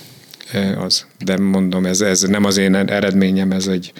[0.78, 1.06] az.
[1.20, 3.94] De mondom, ez, ez nem az én eredményem, ez egy,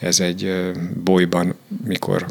[0.00, 0.70] ez egy
[1.04, 2.26] bolyban, mikor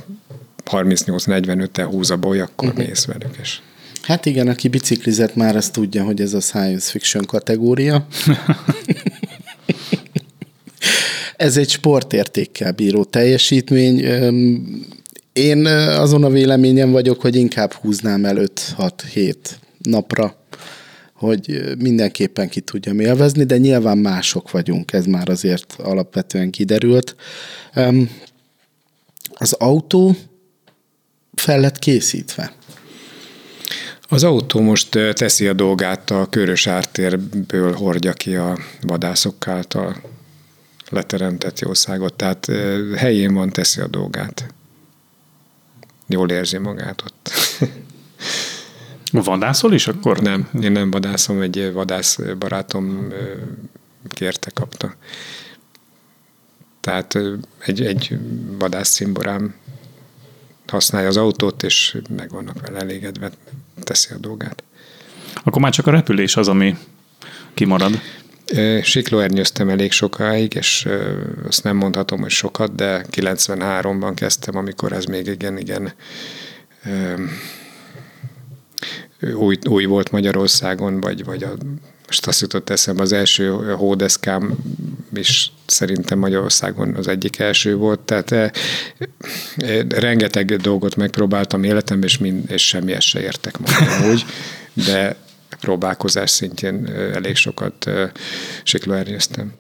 [0.70, 2.86] 38-45-tel húz a boly, akkor uh-huh.
[2.86, 3.36] mész velük.
[3.42, 3.60] És...
[4.02, 8.08] Hát igen, aki biciklizett már, azt tudja, hogy ez a science fiction kategória.
[11.36, 14.00] ez egy sportértékkel bíró teljesítmény.
[15.34, 19.36] Én azon a véleményem vagyok, hogy inkább húznám el 5-6-7
[19.82, 20.46] napra
[21.18, 27.16] hogy mindenképpen ki tudjam élvezni, de nyilván mások vagyunk, ez már azért alapvetően kiderült.
[29.34, 30.16] Az autó
[31.40, 32.54] fel lett készítve.
[34.10, 40.02] Az autó most teszi a dolgát, a körös ártérből hordja ki a vadászok által
[40.90, 42.52] leteremtett jószágot, tehát
[42.96, 44.54] helyén van, teszi a dolgát.
[46.08, 47.32] Jól érzi magát ott.
[49.12, 50.20] Vadászol is akkor?
[50.20, 53.14] Nem, én nem vadászom, egy vadász barátom
[54.10, 54.96] kérte, kapta.
[56.82, 57.18] Tehát
[57.60, 58.18] egy, egy
[58.58, 59.56] vadász szimborám
[60.68, 63.32] használja az autót, és meg vannak vele elégedve,
[63.84, 64.64] teszi a dolgát.
[65.44, 66.76] Akkor már csak a repülés az, ami
[67.54, 68.02] kimarad.
[68.82, 70.88] Siklóernyőztem elég sokáig, és
[71.48, 75.94] azt nem mondhatom, hogy sokat, de 93-ban kezdtem, amikor ez még igen, igen
[79.36, 81.54] új, új volt Magyarországon, vagy, vagy a,
[82.06, 84.58] most azt jutott eszembe, az első hódeszkám
[85.18, 88.52] is szerintem Magyarországon az egyik első volt, tehát e,
[89.58, 94.26] e, rengeteg dolgot megpróbáltam életemben, és, mind, és semmi se értek magam úgy,
[94.74, 95.16] de
[95.60, 97.90] próbálkozás szintjén elég sokat
[98.64, 99.54] siklóernyőztem.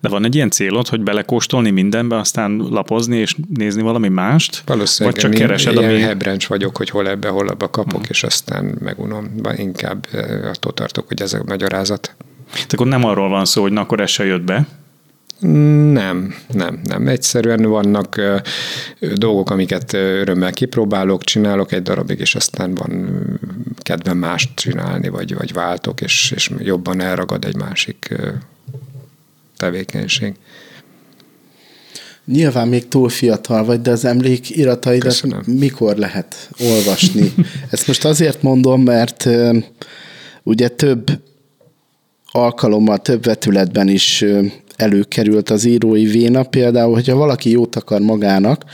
[0.00, 4.62] De van egy ilyen célod, hogy belekóstolni mindenbe, aztán lapozni és nézni valami mást?
[4.66, 6.00] Valószínűleg Vagy csak keresed, ilyen ami...
[6.00, 8.08] hebrencs vagyok, hogy hol ebbe, hol abba kapok, hmm.
[8.08, 9.30] és aztán megunom.
[9.56, 10.06] Inkább
[10.44, 12.14] attól tartok, hogy ez a magyarázat.
[12.52, 14.66] Tehát akkor nem arról van szó, hogy na akkor ez se jött be?
[15.40, 17.08] Nem, nem, nem.
[17.08, 18.36] Egyszerűen vannak ö,
[19.14, 23.12] dolgok, amiket örömmel kipróbálok, csinálok egy darabig, és aztán van
[23.78, 28.14] kedvem mást csinálni, vagy, vagy váltok, és, és jobban elragad egy másik
[29.56, 30.34] tevékenység.
[32.24, 35.42] Nyilván még túl fiatal vagy, de az emlékirataidat Köszönöm.
[35.46, 37.32] mikor lehet olvasni?
[37.70, 39.28] Ezt most azért mondom, mert
[40.42, 41.10] ugye több
[42.32, 44.24] alkalommal, több vetületben is
[44.80, 46.42] előkerült az írói véna.
[46.42, 48.64] Például, hogyha valaki jót akar magának,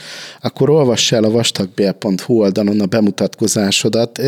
[0.40, 4.22] akkor olvass el a vastagbél.hu oldalon a bemutatkozásodat.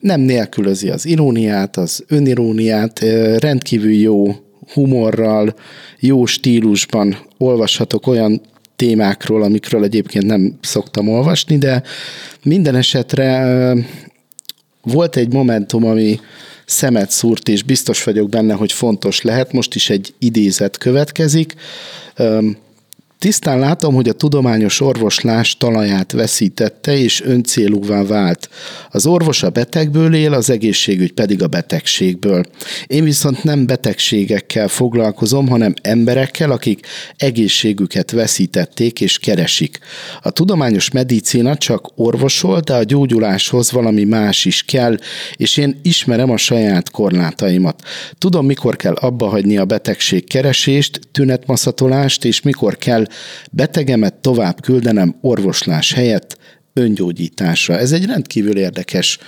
[0.00, 2.98] Nem nélkülözi az iróniát, az öniróniát,
[3.38, 4.34] rendkívül jó
[4.72, 5.54] humorral,
[6.00, 8.40] jó stílusban olvashatok olyan
[8.76, 11.82] témákról, amikről egyébként nem szoktam olvasni, de
[12.42, 13.46] minden esetre
[14.82, 16.20] volt egy momentum, ami
[16.64, 19.52] szemet szúrt, és biztos vagyok benne, hogy fontos lehet.
[19.52, 21.54] Most is egy idézet következik.
[23.22, 28.48] Tisztán látom, hogy a tudományos orvoslás talaját veszítette és öncélúvá vált.
[28.90, 32.44] Az orvos a betegből él, az egészségügy pedig a betegségből.
[32.86, 39.78] Én viszont nem betegségekkel foglalkozom, hanem emberekkel, akik egészségüket veszítették és keresik.
[40.22, 44.96] A tudományos medicína csak orvosol, de a gyógyuláshoz valami más is kell,
[45.36, 47.82] és én ismerem a saját korlátaimat.
[48.18, 53.06] Tudom, mikor kell abba hagyni a betegség keresést, tünetmaszatolást, és mikor kell
[53.50, 56.38] betegemet tovább küldenem orvoslás helyett
[56.72, 57.78] öngyógyításra.
[57.78, 59.18] Ez egy rendkívül érdekes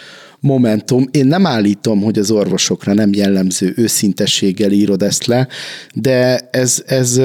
[0.41, 1.09] momentum.
[1.11, 5.49] Én nem állítom, hogy az orvosokra nem jellemző őszintességgel írod ezt le,
[5.95, 7.21] de ez, ez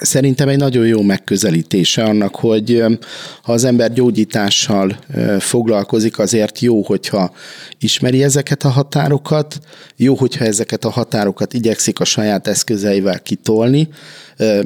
[0.00, 2.82] Szerintem egy nagyon jó megközelítése annak, hogy
[3.42, 4.98] ha az ember gyógyítással
[5.38, 7.32] foglalkozik, azért jó, hogyha
[7.78, 9.60] ismeri ezeket a határokat,
[9.96, 13.88] jó, hogyha ezeket a határokat igyekszik a saját eszközeivel kitolni,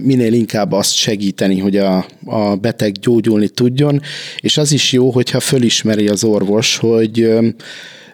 [0.00, 4.00] minél inkább azt segíteni, hogy a, a beteg gyógyulni tudjon,
[4.40, 7.38] és az is jó, hogyha fölismeri az orvos, hogy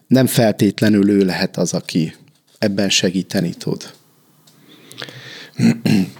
[0.06, 2.14] nem feltétlenül ő lehet az, aki
[2.58, 3.90] ebben segíteni tud.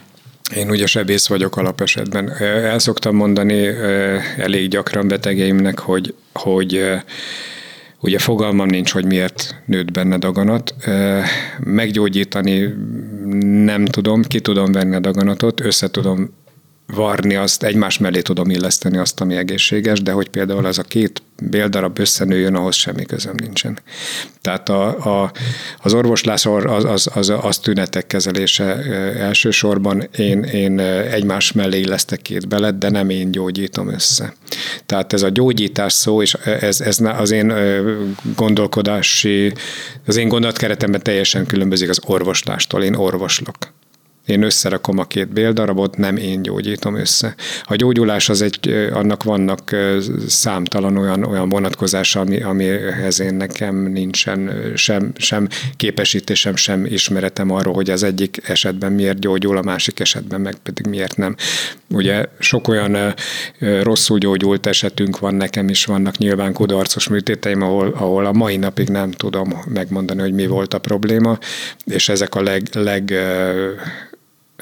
[0.54, 2.30] Én ugye sebész vagyok alapesetben.
[2.40, 3.66] El szoktam mondani
[4.38, 6.84] elég gyakran betegeimnek, hogy, hogy
[8.00, 10.74] ugye fogalmam nincs, hogy miért nőtt benne daganat.
[11.58, 12.74] Meggyógyítani
[13.64, 16.30] nem tudom, ki tudom venni a daganatot, össze tudom
[16.94, 21.22] varni azt, egymás mellé tudom illeszteni azt, ami egészséges, de hogy például az a két
[21.42, 23.78] béldarab összenőjön, ahhoz semmi közöm nincsen.
[24.40, 25.32] Tehát a, a,
[25.78, 28.64] az orvoslás az, az, az, az tünetek kezelése
[29.18, 30.08] elsősorban.
[30.16, 30.78] Én, én
[31.10, 34.34] egymás mellé illesztek két belet, de nem én gyógyítom össze.
[34.86, 37.52] Tehát ez a gyógyítás szó, és ez, ez az én
[38.36, 39.52] gondolkodási,
[40.06, 42.82] az én gondolatkeretemben teljesen különbözik az orvoslástól.
[42.82, 43.56] Én orvoslok.
[44.26, 47.34] Én összerakom a két béldarabot, nem én gyógyítom össze.
[47.62, 49.76] A gyógyulás az egy, annak vannak
[50.28, 57.74] számtalan olyan, olyan vonatkozása, ami, amihez én nekem nincsen sem, sem képesítésem, sem ismeretem arról,
[57.74, 61.36] hogy az egyik esetben miért gyógyul, a másik esetben meg pedig miért nem.
[61.88, 63.14] Ugye sok olyan
[63.82, 68.88] rosszul gyógyult esetünk van, nekem is vannak nyilván kudarcos műtéteim, ahol, ahol a mai napig
[68.88, 71.38] nem tudom megmondani, hogy mi volt a probléma,
[71.84, 73.14] és ezek a leg, leg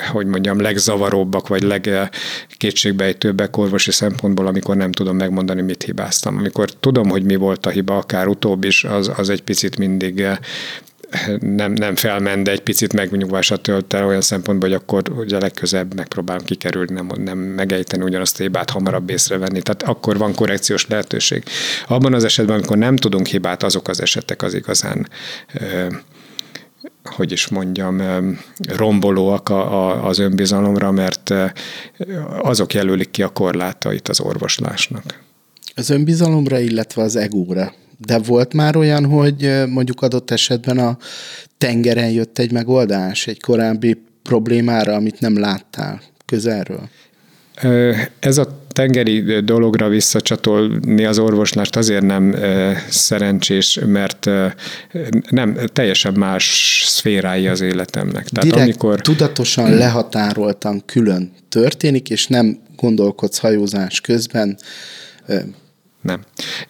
[0.07, 6.37] hogy mondjam, legzavaróbbak, vagy legkétségbejtőbbek orvosi szempontból, amikor nem tudom megmondani, mit hibáztam.
[6.37, 10.21] Amikor tudom, hogy mi volt a hiba, akár utóbb is, az, az egy picit mindig
[10.21, 10.39] eh,
[11.41, 15.95] nem, nem felment, de egy picit megnyugvásra tölt el olyan szempontból, hogy akkor ugye legközebb
[15.95, 19.63] megpróbálom kikerülni, nem, nem megejteni ugyanazt a hibát, hamarabb észrevenni.
[19.63, 21.43] Tehát akkor van korrekciós lehetőség.
[21.87, 25.09] Abban az esetben, amikor nem tudunk hibát, azok az esetek az igazán
[25.47, 25.87] eh,
[27.09, 28.01] hogy is mondjam,
[28.68, 31.35] rombolóak a, a, az önbizalomra, mert
[32.42, 35.23] azok jelölik ki a korlátait az orvoslásnak.
[35.75, 37.73] Az önbizalomra, illetve az egóra.
[37.99, 40.97] De volt már olyan, hogy mondjuk adott esetben a
[41.59, 46.88] tengeren jött egy megoldás egy korábbi problémára, amit nem láttál közelről?
[48.18, 52.35] Ez a tengeri dologra visszacsatolni az orvoslást azért nem
[52.88, 54.31] szerencsés, mert
[55.31, 58.29] nem teljesen más szférái az életemnek.
[58.29, 64.59] Tehát Direkt amikor tudatosan lehatároltan külön történik, és nem gondolkodsz hajózás közben.
[66.01, 66.21] Nem.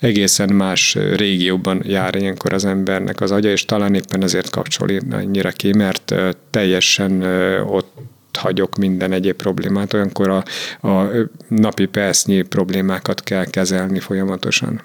[0.01, 5.51] Egészen más régióban jár ilyenkor az embernek az agya, és talán éppen ezért kapcsol annyira
[5.51, 6.15] ki, mert
[6.51, 7.23] teljesen
[7.63, 7.93] ott
[8.39, 10.45] hagyok minden egyéb problémát, olyankor a,
[10.89, 11.11] a
[11.49, 14.83] napi percnyi problémákat kell kezelni folyamatosan.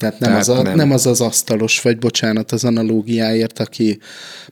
[0.00, 0.74] Tehát nem, Tehát az a, nem.
[0.74, 3.98] nem az az asztalos, vagy bocsánat az analógiáért, aki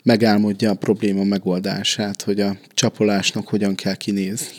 [0.02, 4.56] megálmodja a probléma megoldását, hogy a csapolásnak hogyan kell kinézni.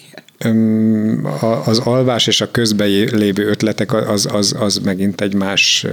[1.65, 5.86] Az alvás és a közben lévő ötletek az, az, az megint egy más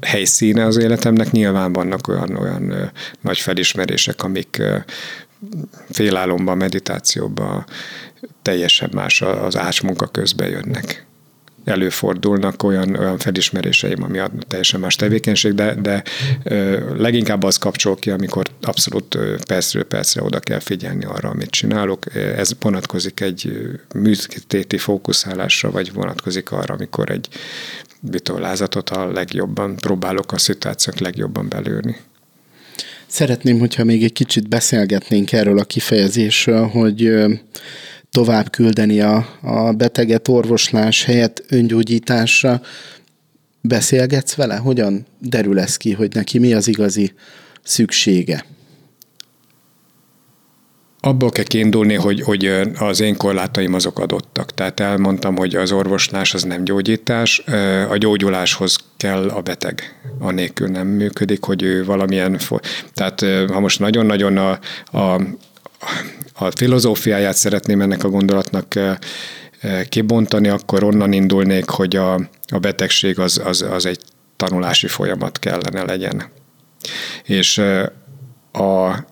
[0.00, 1.30] helyszíne az életemnek.
[1.30, 4.62] Nyilván vannak olyan, olyan nagy felismerések, amik
[5.90, 7.64] félálomban, meditációban
[8.42, 11.06] teljesen más az ásmunka közben jönnek.
[11.64, 16.02] Előfordulnak olyan, olyan felismeréseim, ami teljesen más tevékenység, de, de
[16.96, 22.14] leginkább az kapcsol ki, amikor abszolút percről percre oda kell figyelni arra, amit csinálok.
[22.14, 27.28] Ez vonatkozik egy műtéti fókuszálásra, vagy vonatkozik arra, amikor egy
[28.00, 31.96] vitorlázatot a legjobban próbálok a szituációk legjobban belőni.
[33.12, 37.14] Szeretném, hogyha még egy kicsit beszélgetnénk erről a kifejezésről, hogy
[38.10, 42.62] tovább küldeni a, a beteget orvoslás helyett öngyógyításra.
[43.60, 44.56] beszélgetsz vele?
[44.56, 47.12] Hogyan derül ez ki, hogy neki mi az igazi
[47.62, 48.44] szüksége?
[51.04, 54.54] Abból kell kiindulni, hogy, hogy az én korlátaim azok adottak.
[54.54, 57.42] Tehát elmondtam, hogy az orvoslás az nem gyógyítás,
[57.88, 60.00] a gyógyuláshoz kell a beteg.
[60.18, 62.38] Anélkül nem működik, hogy ő valamilyen...
[62.94, 64.58] Tehát ha most nagyon-nagyon a,
[64.98, 65.20] a,
[66.34, 68.78] a filozófiáját szeretném ennek a gondolatnak
[69.88, 72.14] kibontani, akkor onnan indulnék, hogy a,
[72.48, 74.00] a betegség az, az, az egy
[74.36, 76.22] tanulási folyamat kellene legyen.
[77.24, 77.58] És
[78.52, 79.10] a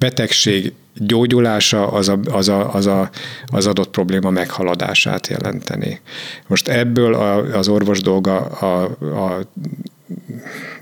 [0.00, 3.10] betegség gyógyulása az, a, az, a, az, a,
[3.46, 6.00] az adott probléma meghaladását jelenteni.
[6.46, 9.40] Most ebből a, az orvos dolga a, a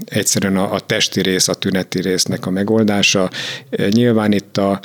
[0.04, 3.30] egyszerűen a, a testi rész, a tüneti résznek a megoldása.
[3.90, 4.80] Nyilván itt a,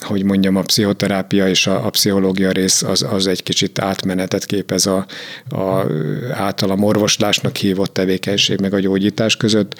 [0.00, 4.86] hogy mondjam, a pszichoterápia és a, a pszichológia rész az, az egy kicsit átmenetet képez
[4.86, 5.06] a,
[5.48, 5.86] a
[6.32, 9.74] általam orvoslásnak hívott tevékenység meg a gyógyítás között.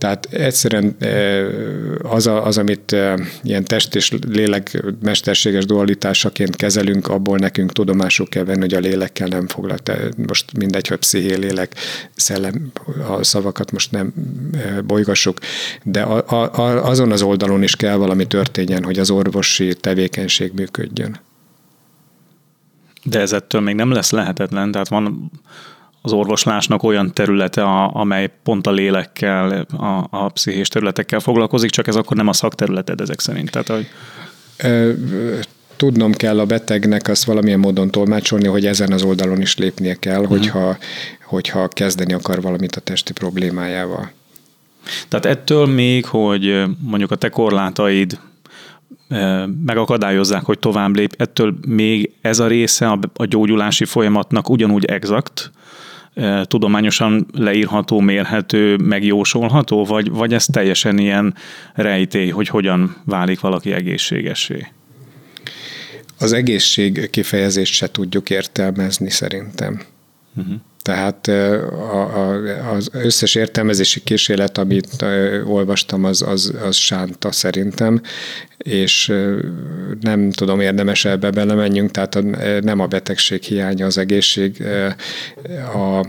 [0.00, 1.44] Tehát egyszerűen e,
[2.02, 8.28] az, a, az amit e, ilyen test és lélek mesterséges dualitásaként kezelünk, abból nekünk tudomásuk
[8.30, 9.92] kell venni, hogy a lélekkel nem foglalt.
[10.26, 11.74] Most mindegy, hogy psziché, lélek,
[12.14, 12.72] szellem,
[13.08, 14.12] a szavakat most nem
[14.84, 15.38] bolygassuk,
[15.82, 21.20] de a, a, azon az oldalon is kell valami történjen, hogy az orvosi tevékenység működjön.
[23.04, 25.30] De ez ettől még nem lesz lehetetlen, tehát van
[26.02, 31.86] az orvoslásnak olyan területe, a, amely pont a lélekkel, a, a pszichés területekkel foglalkozik, csak
[31.86, 33.50] ez akkor nem a szakterületed ezek szerint.
[33.50, 33.88] Tehát, hogy...
[35.76, 40.20] Tudnom kell a betegnek azt valamilyen módon tolmácsolni, hogy ezen az oldalon is lépnie kell,
[40.20, 40.36] uh-huh.
[40.36, 40.76] hogyha,
[41.24, 44.10] hogyha kezdeni akar valamit a testi problémájával.
[45.08, 48.18] Tehát ettől még, hogy mondjuk a te korlátaid
[49.64, 55.50] megakadályozzák, hogy tovább lép, ettől még ez a része a, a gyógyulási folyamatnak ugyanúgy exakt,
[56.42, 61.34] tudományosan leírható, mérhető, megjósolható, vagy, vagy ez teljesen ilyen
[61.74, 64.66] rejtély, hogy hogyan válik valaki egészségesé?
[66.18, 69.82] Az egészség kifejezést se tudjuk értelmezni szerintem.
[70.36, 70.54] Uh-huh.
[70.82, 71.30] Tehát
[72.76, 75.04] az összes értelmezési kísérlet, amit
[75.44, 78.00] olvastam, az, az, az sánta szerintem,
[78.58, 79.12] és
[80.00, 82.22] nem tudom, érdemes ebbe belemenjünk, tehát
[82.62, 84.62] nem a betegség hiánya az egészség,
[85.74, 86.06] a,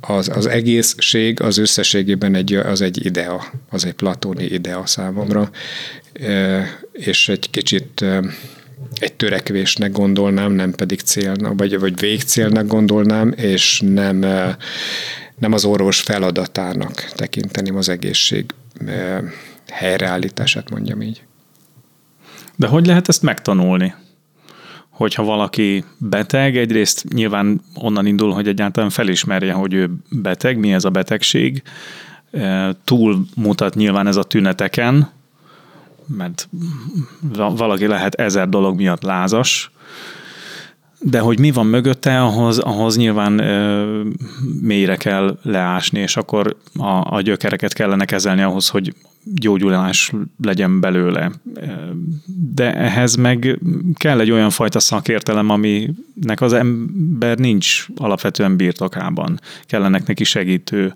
[0.00, 5.50] az, az egészség az összességében egy, az egy idea, az egy platóni idea számomra,
[6.92, 8.04] és egy kicsit
[8.98, 14.18] egy törekvésnek gondolnám, nem pedig célnak, vagy, vagy végcélnak gondolnám, és nem,
[15.38, 18.44] nem az orvos feladatának tekinteném az egészség
[19.70, 21.22] helyreállítását, mondjam így.
[22.56, 23.94] De hogy lehet ezt megtanulni?
[24.90, 30.84] Hogyha valaki beteg, egyrészt nyilván onnan indul, hogy egyáltalán felismerje, hogy ő beteg, mi ez
[30.84, 31.62] a betegség,
[32.84, 35.10] túl mutat nyilván ez a tüneteken,
[36.16, 36.48] mert
[37.56, 39.70] valaki lehet ezer dolog miatt lázas,
[41.00, 44.02] de hogy mi van mögötte, ahhoz, ahhoz nyilván ö,
[44.60, 48.94] mélyre kell leásni, és akkor a, a gyökereket kellene kezelni ahhoz, hogy
[49.34, 51.30] gyógyulás legyen belőle.
[52.54, 53.58] De ehhez meg
[53.94, 59.40] kell egy olyan fajta szakértelem, aminek az ember nincs alapvetően birtokában.
[59.62, 60.94] Kellenek neki segítő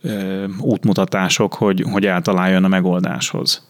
[0.00, 3.66] ö, útmutatások, hogy, hogy eltaláljon a megoldáshoz.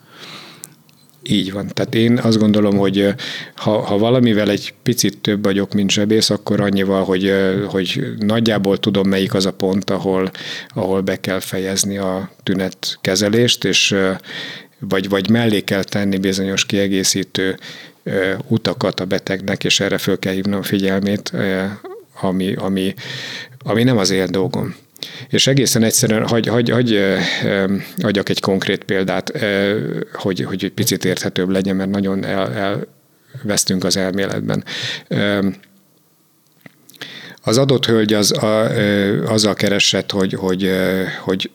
[1.29, 1.66] Így van.
[1.72, 3.14] Tehát én azt gondolom, hogy
[3.55, 7.33] ha, ha valamivel egy picit több vagyok, mint zsebész, akkor annyival, hogy,
[7.66, 10.31] hogy nagyjából tudom, melyik az a pont, ahol,
[10.68, 13.97] ahol be kell fejezni a tünetkezelést, és
[14.79, 17.59] vagy, vagy mellé kell tenni bizonyos kiegészítő
[18.49, 21.33] utakat a betegnek, és erre föl kell hívnom figyelmét,
[22.20, 22.95] ami, ami,
[23.59, 24.75] ami nem az én dolgom.
[25.28, 27.00] És egészen egyszerűen, hagy, hagy, hagy
[27.98, 29.32] adjak egy konkrét példát,
[30.12, 32.78] hogy, hogy egy picit érthetőbb legyen, mert nagyon el,
[33.42, 34.64] elvesztünk az elméletben.
[37.42, 38.68] Az adott hölgy az, a,
[39.32, 40.70] azzal keresett, hogy, hogy,
[41.20, 41.50] hogy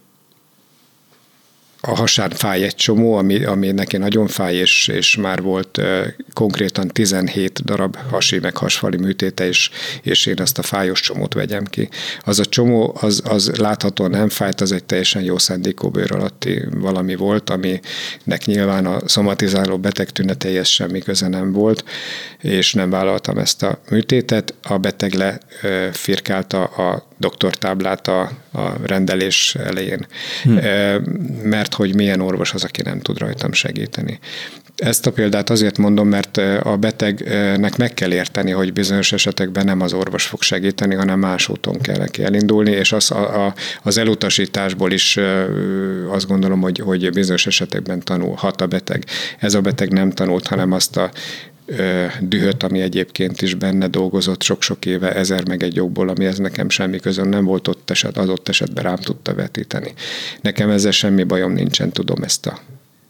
[1.81, 6.07] a hasán fáj egy csomó, ami, ami neki nagyon fáj, és, és már volt uh,
[6.33, 9.69] konkrétan 17 darab hasi meg hasfali műtéte, és,
[10.01, 11.89] és én ezt a fájos csomót vegyem ki.
[12.25, 16.63] Az a csomó, az, az láthatóan nem fájt, az egy teljesen jó szándékú bőr alatti
[16.71, 21.83] valami volt, aminek nyilván a szomatizáló beteg tüneteihez semmi köze nem volt,
[22.41, 24.53] és nem vállaltam ezt a műtétet.
[24.63, 30.05] A beteg lefirkálta a doktortáblát a, a rendelés elején,
[30.43, 30.51] hm.
[31.43, 34.19] mert hogy milyen orvos az, aki nem tud rajtam segíteni.
[34.75, 39.81] Ezt a példát azért mondom, mert a betegnek meg kell érteni, hogy bizonyos esetekben nem
[39.81, 43.53] az orvos fog segíteni, hanem más úton kell neki elindulni, és az, a, a,
[43.83, 45.19] az elutasításból is
[46.09, 49.05] azt gondolom, hogy, hogy bizonyos esetekben tanulhat a beteg.
[49.39, 51.11] Ez a beteg nem tanult, hanem azt a
[52.21, 56.69] dühöt, ami egyébként is benne dolgozott sok-sok éve ezer meg egy jogból, ami ez nekem
[56.69, 59.93] semmi közön nem volt ott eset, adott esetben rám tudta vetíteni.
[60.41, 62.59] Nekem ezzel semmi bajom nincsen, tudom ezt a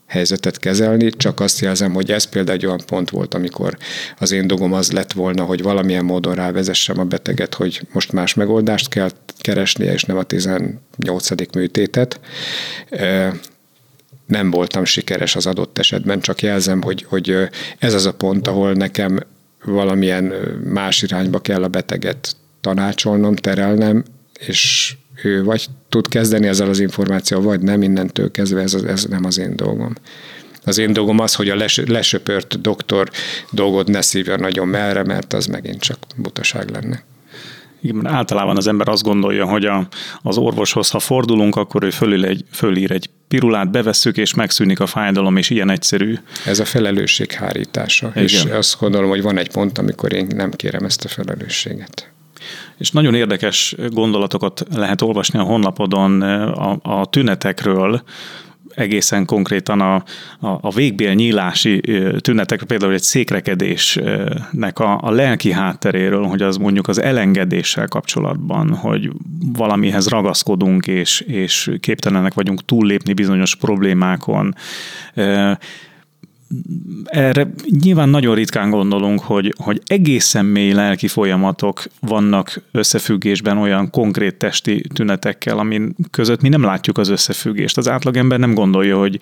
[0.06, 3.78] helyzetet kezelni, csak azt jelzem, hogy ez például egy olyan pont volt, amikor
[4.18, 8.34] az én dolgom az lett volna, hogy valamilyen módon rávezessem a beteget, hogy most más
[8.34, 11.54] megoldást kell keresnie, és nem a 18.
[11.54, 12.20] műtétet.
[14.30, 17.36] Nem voltam sikeres az adott esetben, csak jelzem, hogy, hogy
[17.80, 19.20] ez az a pont, ahol nekem
[19.64, 24.04] valamilyen más irányba kell a beteget tanácsolnom, terelnem,
[24.40, 29.26] és ő vagy tud kezdeni ezzel az információval, vagy nem, innentől kezdve ez, ez nem
[29.26, 29.96] az én dolgom.
[30.64, 33.10] Az én dolgom az, hogy a les, lesöpört doktor
[33.52, 37.04] dolgot ne szívja nagyon merre, mert az megint csak butaság lenne.
[38.04, 39.88] Általában az ember azt gondolja, hogy a,
[40.22, 44.86] az orvoshoz, ha fordulunk, akkor ő fölír egy, fölír egy pirulát, bevesszük, és megszűnik a
[44.86, 46.16] fájdalom, és ilyen egyszerű.
[46.46, 48.08] Ez a felelősség hárítása.
[48.08, 48.24] Igen.
[48.24, 52.12] És azt gondolom, hogy van egy pont, amikor én nem kérem ezt a felelősséget.
[52.78, 58.04] És nagyon érdekes gondolatokat lehet olvasni a honlapodon a, a tünetekről,
[58.76, 60.04] egészen konkrétan a, a,
[60.62, 61.82] a végbél nyílási
[62.20, 69.12] tünetek, például egy székrekedésnek a, a lelki hátteréről, hogy az mondjuk az elengedéssel kapcsolatban, hogy
[69.54, 74.56] valamihez ragaszkodunk, és, és képtelenek vagyunk túllépni bizonyos problémákon
[77.06, 84.36] erre nyilván nagyon ritkán gondolunk, hogy, hogy egészen mély lelki folyamatok vannak összefüggésben olyan konkrét
[84.36, 87.78] testi tünetekkel, amin között mi nem látjuk az összefüggést.
[87.78, 89.20] Az átlagember nem gondolja, hogy,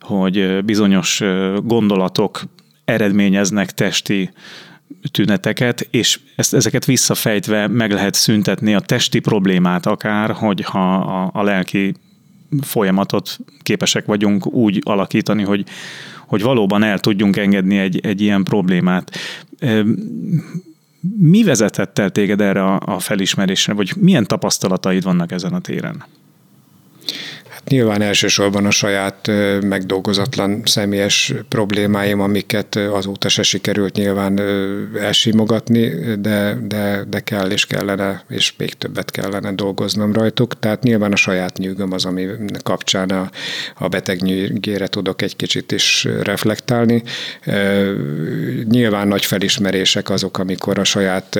[0.00, 1.22] hogy bizonyos
[1.62, 2.42] gondolatok
[2.84, 4.30] eredményeznek testi
[5.10, 11.42] tüneteket, és ezt, ezeket visszafejtve meg lehet szüntetni a testi problémát akár, hogyha a, a
[11.42, 11.94] lelki
[12.60, 15.64] folyamatot képesek vagyunk úgy alakítani, hogy,
[16.32, 19.18] hogy valóban el tudjunk engedni egy, egy ilyen problémát.
[21.16, 26.04] Mi vezetett el téged erre a felismerésre, vagy milyen tapasztalataid vannak ezen a téren?
[27.68, 34.40] Nyilván elsősorban a saját megdolgozatlan személyes problémáim, amiket azóta se sikerült nyilván
[35.00, 35.88] elsimogatni,
[36.20, 40.58] de, de, de kell és kellene, és még többet kellene dolgoznom rajtuk.
[40.58, 42.26] Tehát nyilván a saját nyűgöm az, ami
[42.62, 43.30] kapcsán a,
[43.78, 47.02] a beteg nyűgére tudok egy kicsit is reflektálni.
[48.68, 51.38] Nyilván nagy felismerések azok, amikor a saját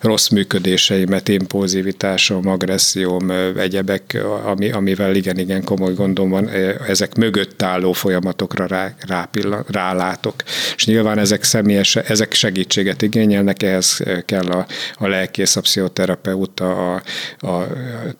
[0.00, 7.92] rossz működéseimet, impulzivitásom, agresszióm, egyebek, ami, amivel igen-igen komoly gondom van, e, ezek mögött álló
[7.92, 9.28] folyamatokra rá,
[9.66, 10.34] rálátok.
[10.76, 17.02] És nyilván ezek személyes, ezek segítséget igényelnek, ehhez kell a, a lelkész, a pszichoterapeuta, a,
[17.38, 17.66] a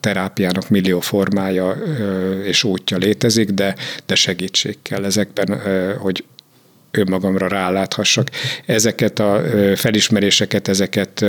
[0.01, 1.70] terápiának millió formája
[2.45, 3.74] és útja létezik, de,
[4.07, 5.61] de segítség kell ezekben,
[5.99, 6.24] hogy
[6.97, 8.30] önmagamra ráláthassak.
[8.66, 9.42] Ezeket a
[9.74, 11.24] felismeréseket, ezeket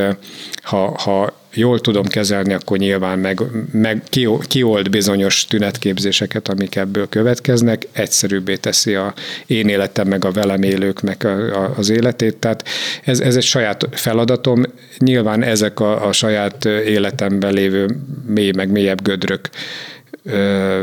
[0.62, 3.42] ha, ha jól tudom kezelni, akkor nyilván meg,
[3.72, 4.04] meg
[4.48, 9.14] kiold bizonyos tünetképzéseket, amik ebből következnek, egyszerűbbé teszi a
[9.46, 12.38] én életem, meg a velem élőknek a, a, az életét.
[12.38, 12.68] Tehát
[13.04, 14.64] ez, ez egy saját feladatom.
[14.98, 17.88] Nyilván ezek a, a saját életemben lévő
[18.28, 19.50] mély, meg mélyebb gödrök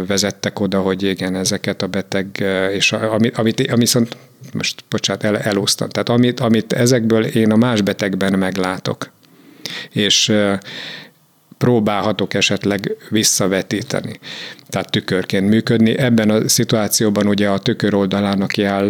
[0.07, 2.27] vezettek oda, hogy igen, ezeket a beteg,
[2.73, 4.17] és amit, amit, amit viszont
[4.53, 5.89] most bocsánat, el, elúsztam.
[5.89, 9.11] Tehát amit, amit ezekből én a más betegben meglátok,
[9.91, 10.33] és
[11.63, 14.19] próbálhatok esetleg visszavetíteni,
[14.69, 15.99] tehát tükörként működni.
[15.99, 18.87] Ebben a szituációban ugye a tükör oldalának jel,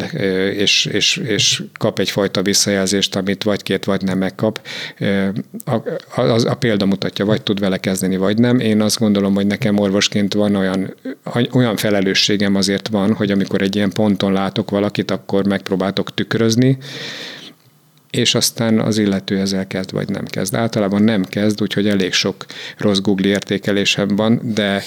[0.56, 4.60] és, és, és kap egyfajta visszajelzést, amit vagy két, vagy nem megkap.
[5.64, 5.74] A,
[6.20, 8.60] a, a példa mutatja, vagy tud vele kezdeni, vagy nem.
[8.60, 10.94] Én azt gondolom, hogy nekem orvosként van olyan,
[11.52, 16.78] olyan felelősségem azért van, hogy amikor egy ilyen ponton látok valakit, akkor megpróbáltok tükrözni,
[18.12, 20.54] és aztán az illető ezzel kezd, vagy nem kezd.
[20.54, 22.46] Általában nem kezd, úgyhogy elég sok
[22.76, 24.82] rossz Google értékelésem van, de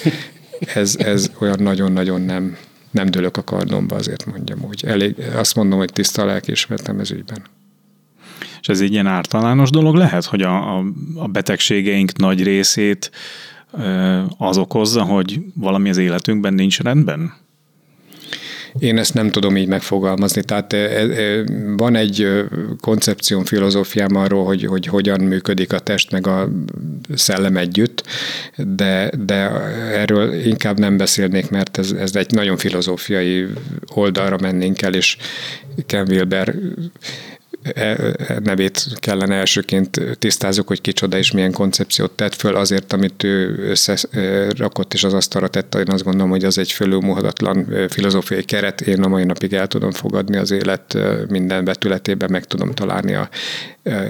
[0.73, 2.57] ez, ez olyan nagyon-nagyon nem,
[2.91, 4.85] nem dőlök a kardomba, azért mondjam úgy.
[4.85, 7.43] Elég, azt mondom, hogy tiszta lelkismertem ez ügyben.
[8.61, 10.83] És ez egy ilyen általános dolog lehet, hogy a, a,
[11.15, 13.11] a betegségeink nagy részét
[14.37, 17.33] az okozza, hogy valami az életünkben nincs rendben?
[18.79, 20.43] Én ezt nem tudom így megfogalmazni.
[20.43, 20.75] Tehát
[21.77, 22.45] van egy
[22.79, 26.49] koncepcióm, filozófiám arról, hogy, hogy hogyan működik a test meg a
[27.15, 28.03] szellem együtt,
[28.57, 29.49] de, de
[29.93, 33.47] erről inkább nem beszélnék, mert ez, ez egy nagyon filozófiai
[33.93, 35.17] oldalra mennénk el, és
[35.85, 37.34] Ken Wilber E, e,
[38.43, 44.93] nevét kellene elsőként tisztázok, hogy kicsoda és milyen koncepciót tett föl, azért, amit ő összerakott
[44.93, 49.07] és az asztalra tette, én azt gondolom, hogy az egy fölülmúhatatlan filozófiai keret, én a
[49.07, 50.97] mai napig el tudom fogadni az élet
[51.27, 53.29] minden betületében, meg tudom találni a,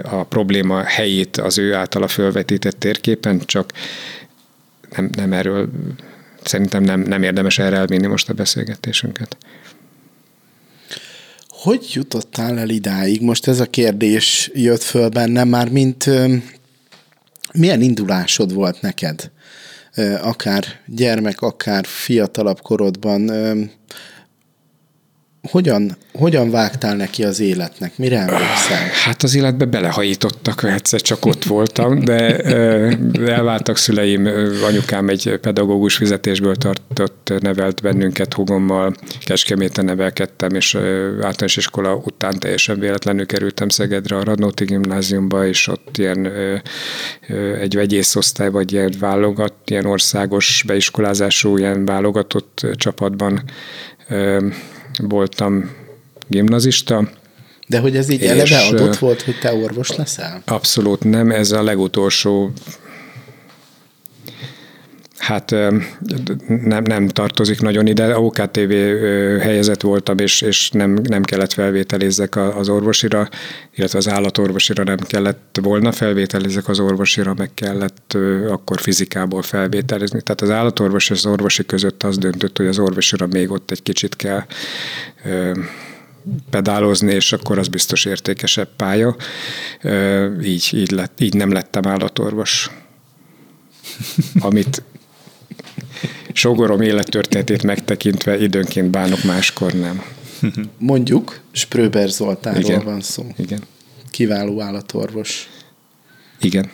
[0.04, 3.72] a probléma helyét az ő általa fölvetített térképen, csak
[4.96, 5.70] nem, nem erről,
[6.44, 9.38] szerintem nem, nem érdemes erre elvinni most a beszélgetésünket.
[11.66, 13.22] Hogy jutottál el idáig?
[13.22, 16.10] Most ez a kérdés jött föl bennem már, mint
[17.54, 19.32] milyen indulásod volt neked?
[20.22, 23.32] Akár gyermek, akár fiatalabb korodban
[25.50, 27.98] hogyan, hogyan vágtál neki az életnek?
[27.98, 28.78] Mire emlékszel?
[29.04, 32.38] Hát az életbe belehajítottak, egyszer csak ott voltam, de
[33.26, 34.30] elváltak szüleim,
[34.68, 42.80] anyukám egy pedagógus fizetésből tartott, nevelt bennünket hugommal, Kecskeméten nevelkedtem, és általános iskola után teljesen
[42.80, 46.32] véletlenül kerültem Szegedre a Radnóti gimnáziumba, és ott ilyen
[47.60, 53.44] egy vegyészosztály, vagy ilyen válogat, ilyen országos beiskolázású, ilyen válogatott csapatban
[54.98, 55.72] voltam
[56.28, 57.10] gimnazista.
[57.68, 60.42] De hogy ez így eleve adott volt, hogy te orvos leszel?
[60.46, 62.52] Abszolút nem, ez a legutolsó
[65.26, 65.50] hát
[66.48, 68.18] nem, nem tartozik nagyon ide.
[68.18, 68.72] OKTV
[69.40, 73.30] helyezett voltam, és, és nem, nem kellett felvételizzek az orvosira,
[73.76, 78.18] illetve az állatorvosira nem kellett volna felvételizzek az orvosira, meg kellett
[78.50, 80.22] akkor fizikából felvételizni.
[80.22, 83.84] Tehát az állatorvos és az orvosi között az döntött, hogy az orvosira még ott egy
[83.84, 84.44] kicsit kell
[86.50, 89.16] pedálozni, és akkor az biztos értékesebb pálya.
[90.44, 92.70] Így, így, lett, így nem lettem állatorvos.
[94.40, 94.84] Amit
[96.34, 100.02] Sogorom élettörténetét megtekintve időnként bánok, máskor nem.
[100.78, 102.84] Mondjuk, Spröber Zoltánról Igen.
[102.84, 103.26] van szó.
[103.38, 103.62] Igen.
[104.12, 105.50] Kiváló állatorvos.
[106.40, 106.72] Igen.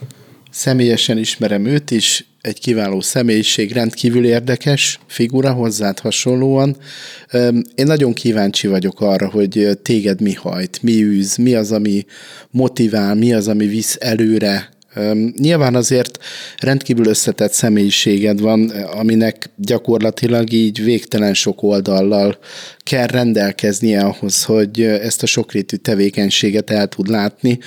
[0.51, 6.77] Személyesen ismerem őt is, egy kiváló személyiség, rendkívül érdekes figura hozzád hasonlóan.
[7.75, 12.05] Én nagyon kíváncsi vagyok arra, hogy téged mi hajt, mi űz, mi az, ami
[12.49, 14.69] motivál, mi az, ami visz előre
[15.37, 16.19] Nyilván azért
[16.57, 22.37] rendkívül összetett személyiséged van, aminek gyakorlatilag így végtelen sok oldallal
[22.77, 27.59] kell rendelkeznie ahhoz, hogy ezt a sokrétű tevékenységet el tud látni.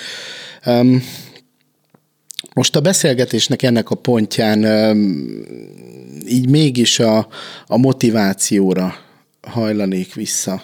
[2.55, 4.64] Most a beszélgetésnek ennek a pontján
[6.29, 7.29] így mégis a,
[7.66, 8.95] a motivációra
[9.41, 10.62] hajlanék vissza.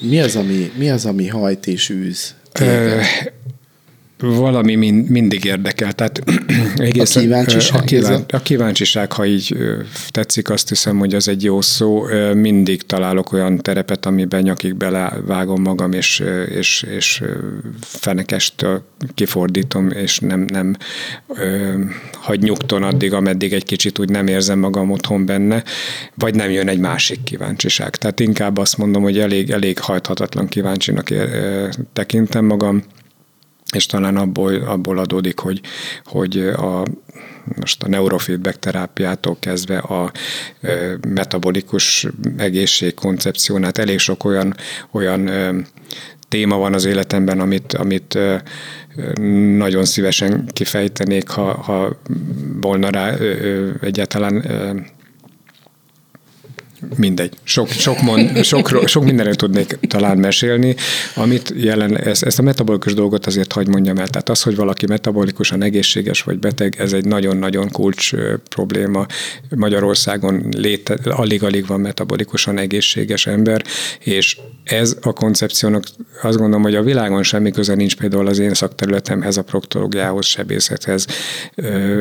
[0.00, 2.34] Mi az, ami, mi az, ami hajt és űz?
[2.52, 3.02] Téged?
[4.20, 5.92] Valami mind, mindig érdekel.
[5.92, 6.22] Tehát
[6.76, 7.80] egészen, a kíváncsiság.
[7.80, 9.56] A, kíván, a kíváncsiság, ha így
[10.08, 12.04] tetszik, azt hiszem, hogy az egy jó szó.
[12.34, 17.22] Mindig találok olyan terepet, amiben nyakig belevágom magam, és, és, és
[17.80, 18.66] fenekest
[19.14, 20.76] kifordítom, és nem, nem
[22.12, 25.62] hagy nyugton addig, ameddig egy kicsit úgy nem érzem magam otthon benne,
[26.14, 27.96] vagy nem jön egy másik kíváncsiság.
[27.96, 31.08] Tehát inkább azt mondom, hogy elég, elég hajthatatlan kíváncsinak
[31.92, 32.84] tekintem magam,
[33.74, 35.60] és talán abból, abból adódik, hogy,
[36.04, 36.82] hogy a,
[37.56, 40.12] most a neurofeedback terápiától kezdve a
[41.08, 42.06] metabolikus
[42.36, 44.54] egészség koncepciónát elég sok olyan,
[44.90, 45.30] olyan
[46.28, 48.18] téma van az életemben, amit, amit
[49.56, 51.96] nagyon szívesen kifejtenék, ha, ha
[52.60, 53.14] volna rá
[53.80, 54.44] egyáltalán
[56.96, 57.32] mindegy.
[57.42, 60.74] Sok, sok, mond, sok, sok mindenről tudnék talán mesélni,
[61.14, 64.08] amit jelen, ezt, ezt a metabolikus dolgot azért hagy mondjam el.
[64.08, 68.10] Tehát az, hogy valaki metabolikusan egészséges vagy beteg, ez egy nagyon-nagyon kulcs
[68.48, 69.06] probléma.
[69.56, 73.64] Magyarországon léte, alig-alig van metabolikusan egészséges ember,
[73.98, 75.84] és ez a koncepciónak
[76.22, 81.06] azt gondolom, hogy a világon semmi köze nincs például az én szakterületemhez, a proktológiához, sebészethez,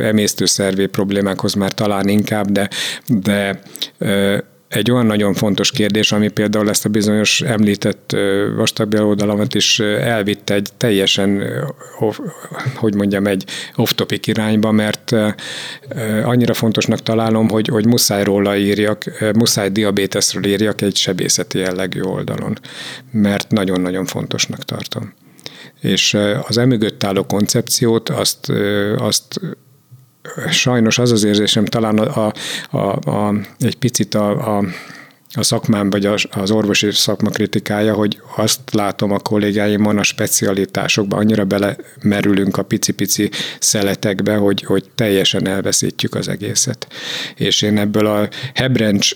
[0.02, 2.70] emésztőszervé problémákhoz már talán inkább, de,
[3.08, 3.62] de
[4.68, 8.16] egy olyan nagyon fontos kérdés, ami például ezt a bizonyos említett
[8.56, 11.44] vastagbélódalamat is elvitte egy teljesen,
[12.76, 13.46] hogy mondjam, egy
[13.76, 15.16] off-topic irányba, mert
[16.24, 19.04] annyira fontosnak találom, hogy, hogy muszáj róla írjak,
[19.36, 22.58] muszáj diabéteszről írjak egy sebészeti jellegű oldalon,
[23.12, 25.14] mert nagyon-nagyon fontosnak tartom.
[25.82, 28.52] És az emögött álló koncepciót, azt,
[28.98, 29.40] azt
[30.50, 32.34] sajnos az az érzésem, talán a,
[32.70, 32.78] a,
[33.12, 34.64] a, egy picit a, a
[35.34, 41.46] a szakmám, vagy az orvosi szakma kritikája, hogy azt látom a kollégáimon a specialitásokban, annyira
[41.46, 46.88] belemerülünk a pici-pici szeletekbe, hogy, hogy teljesen elveszítjük az egészet.
[47.36, 49.12] És én ebből a hebrencs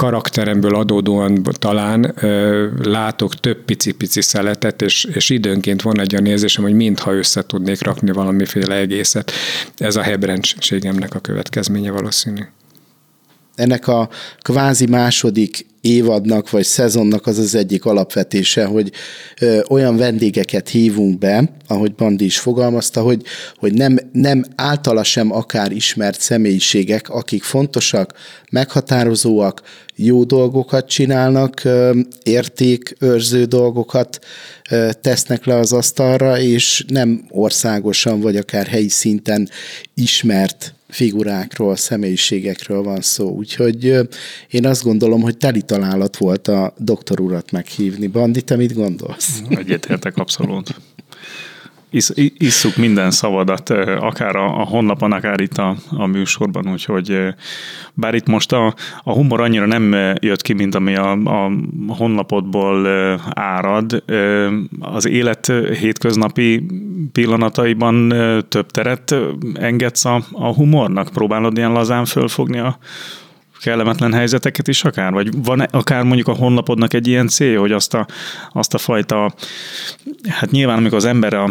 [0.00, 6.64] karakteremből adódóan talán ö, látok több pici-pici szeletet, és, és időnként van egy olyan érzésem,
[6.64, 9.32] hogy mintha össze tudnék rakni valamiféle egészet.
[9.76, 12.42] Ez a hebrencségemnek a következménye valószínű
[13.60, 14.08] ennek a
[14.42, 18.92] kvázi második évadnak vagy szezonnak az az egyik alapvetése, hogy
[19.40, 23.22] ö, olyan vendégeket hívunk be, ahogy Bandi is fogalmazta, hogy,
[23.56, 28.12] hogy nem, nem általa sem akár ismert személyiségek, akik fontosak,
[28.50, 29.62] meghatározóak,
[29.96, 34.18] jó dolgokat csinálnak, ö, értékőrző dolgokat
[34.70, 39.48] ö, tesznek le az asztalra, és nem országosan vagy akár helyi szinten
[39.94, 43.30] ismert figurákról, személyiségekről van szó.
[43.30, 43.84] Úgyhogy
[44.50, 48.06] én azt gondolom, hogy teli találat volt a doktor urat meghívni.
[48.06, 49.42] Bandi, te mit gondolsz?
[49.48, 50.74] Egyetértek abszolút
[51.90, 53.70] is, isszuk minden szavadat,
[54.00, 57.18] akár a, a honlapon, akár itt a, a műsorban, úgyhogy
[57.94, 61.50] bár itt most a, a humor annyira nem jött ki, mint ami a, a
[61.88, 62.88] honlapodból
[63.30, 64.04] árad,
[64.80, 66.66] az élet hétköznapi
[67.12, 68.14] pillanataiban
[68.48, 69.14] több teret
[69.54, 71.08] engedsz a, a humornak?
[71.08, 72.78] Próbálod ilyen lazán fölfogni a,
[73.60, 75.12] kellemetlen helyzeteket is akár?
[75.12, 78.06] Vagy van akár mondjuk a honlapodnak egy ilyen cél, hogy azt a,
[78.52, 79.34] azt a fajta,
[80.28, 81.48] hát nyilván amikor az ember a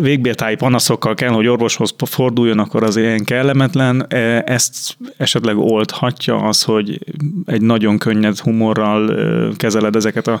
[0.00, 6.62] végbéltáji panaszokkal kell, hogy orvoshoz forduljon, akkor az ilyen kellemetlen, e, ezt esetleg oldhatja az,
[6.62, 6.98] hogy
[7.46, 10.40] egy nagyon könnyed humorral kezeled ezeket a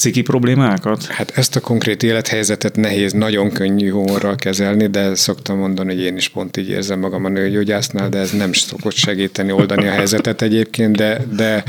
[0.00, 1.06] ciki problémákat?
[1.06, 6.16] Hát ezt a konkrét élethelyzetet nehéz, nagyon könnyű humorral kezelni, de szoktam mondani, hogy én
[6.16, 10.42] is pont így érzem magam a nőgyógyásznál, de ez nem szokott segíteni oldani a helyzetet
[10.42, 11.64] egyébként, de, de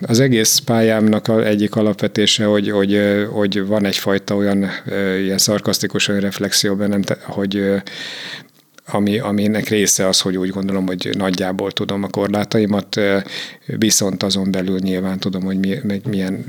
[0.00, 3.00] az egész pályámnak egyik alapvetése, hogy, hogy,
[3.30, 4.70] hogy van egyfajta olyan
[5.18, 7.64] ilyen szarkasztikus olyan reflexió bennem, hogy
[8.86, 13.00] ami, aminek része az, hogy úgy gondolom, hogy nagyjából tudom a korlátaimat,
[13.66, 15.58] viszont azon belül nyilván tudom, hogy
[16.04, 16.44] milyen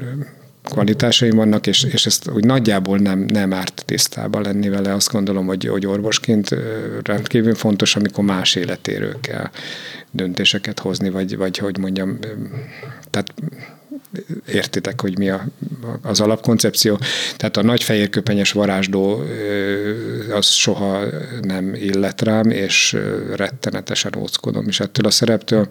[0.74, 4.94] kvalitásaim vannak, és, és ezt úgy nagyjából nem, nem árt tisztában lenni vele.
[4.94, 6.56] Azt gondolom, hogy, hogy orvosként
[7.04, 9.50] rendkívül fontos, amikor más életéről kell
[10.12, 12.20] döntéseket hozni, vagy, vagy hogy mondjam,
[13.10, 13.34] tehát
[14.48, 15.46] értitek, hogy mi a,
[16.02, 17.00] az alapkoncepció.
[17.38, 19.24] Tehát a nagy fehérköpenyes varázsdó
[20.32, 21.04] az soha
[21.42, 22.98] nem illet rám, és
[23.36, 25.70] rettenetesen óckodom is ettől a szereptől.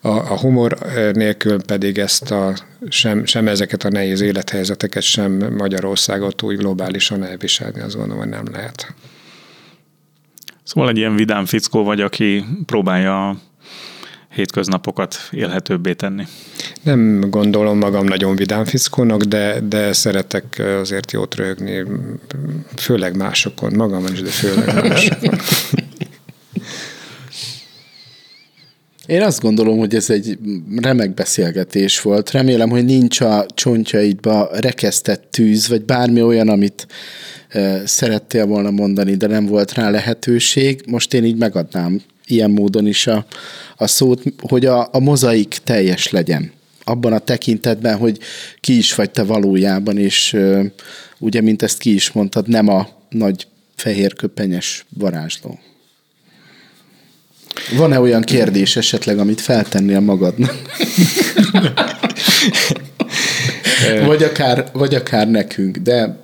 [0.00, 0.78] A, a humor
[1.12, 2.54] nélkül pedig ezt a,
[2.88, 8.44] sem, sem ezeket a nehéz élethelyzeteket, sem Magyarországot úgy globálisan elviselni, azt gondolom, hogy nem
[8.52, 8.94] lehet.
[10.62, 13.36] Szóval egy ilyen vidám fickó vagy, aki próbálja a
[14.34, 16.24] hétköznapokat élhetőbbé tenni.
[16.82, 21.84] Nem gondolom magam nagyon vidám fickónak, de, de szeretek azért jót röhögni,
[22.76, 25.38] főleg másokon, magam is, de főleg másokon.
[29.06, 30.38] Én azt gondolom, hogy ez egy
[30.76, 32.30] remek beszélgetés volt.
[32.30, 36.86] Remélem, hogy nincs a csontjaidba rekesztett tűz, vagy bármi olyan, amit
[37.84, 40.82] szerettél volna mondani, de nem volt rá lehetőség.
[40.86, 43.26] Most én így megadnám ilyen módon is a,
[43.76, 46.52] a szót, hogy a, a mozaik teljes legyen.
[46.84, 48.18] Abban a tekintetben, hogy
[48.60, 50.36] ki is vagy te valójában, és
[51.18, 55.58] ugye, mint ezt ki is mondtad, nem a nagy fehérköpenyes varázsló.
[57.76, 60.54] Van-e olyan kérdés esetleg, amit feltennél magadnak?
[64.06, 66.22] vagy, akár, vagy akár nekünk, de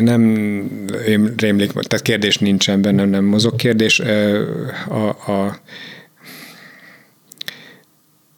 [0.00, 0.22] nem
[1.36, 4.00] rémlik, tehát kérdés nincsen bennem, nem mozog kérdés.
[4.88, 5.60] A, a,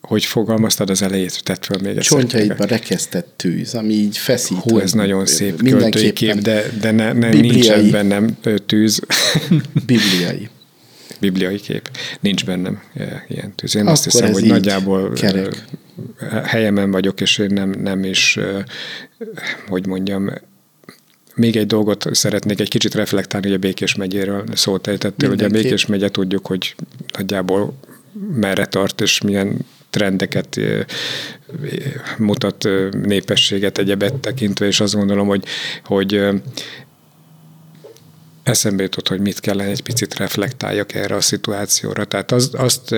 [0.00, 2.18] hogy fogalmaztad az elejét, tett fel még egyszer.
[2.18, 4.58] Csontjaidban rekesztett tűz, ami így feszít.
[4.58, 9.00] Hú, ez nagyon szép költői kép, de, de ne, ne, nincsen bennem tűz.
[9.86, 10.48] Bibliai
[11.30, 11.90] bibliai kép.
[12.20, 13.74] Nincs bennem e, ilyen tűz.
[13.74, 15.64] Én Akkor azt hiszem, hogy nagyjából kerek.
[16.44, 18.38] helyemen vagyok, és én nem, nem is,
[19.68, 20.30] hogy mondjam,
[21.34, 25.30] még egy dolgot szeretnék egy kicsit reflektálni, hogy a Békés megyéről szót ejtettél.
[25.30, 26.74] Ugye a Békés megye tudjuk, hogy
[27.16, 27.74] nagyjából
[28.34, 29.56] merre tart, és milyen
[29.90, 30.60] trendeket
[32.18, 32.68] mutat
[33.02, 35.44] népességet egyebet tekintve, és azt gondolom, hogy,
[35.84, 36.20] hogy
[38.46, 42.04] eszembe jutott, hogy mit kellene egy picit reflektáljak erre a szituációra.
[42.04, 42.94] Tehát azt, azt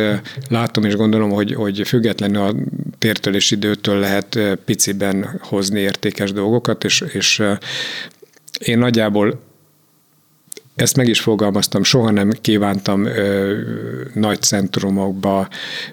[0.48, 2.54] látom és gondolom, hogy, hogy függetlenül a
[2.98, 7.42] tértől és időtől lehet piciben hozni értékes dolgokat, és, és
[8.58, 9.40] én nagyjából
[10.76, 13.56] ezt meg is fogalmaztam, soha nem kívántam ö,
[14.14, 15.48] nagy centrumokba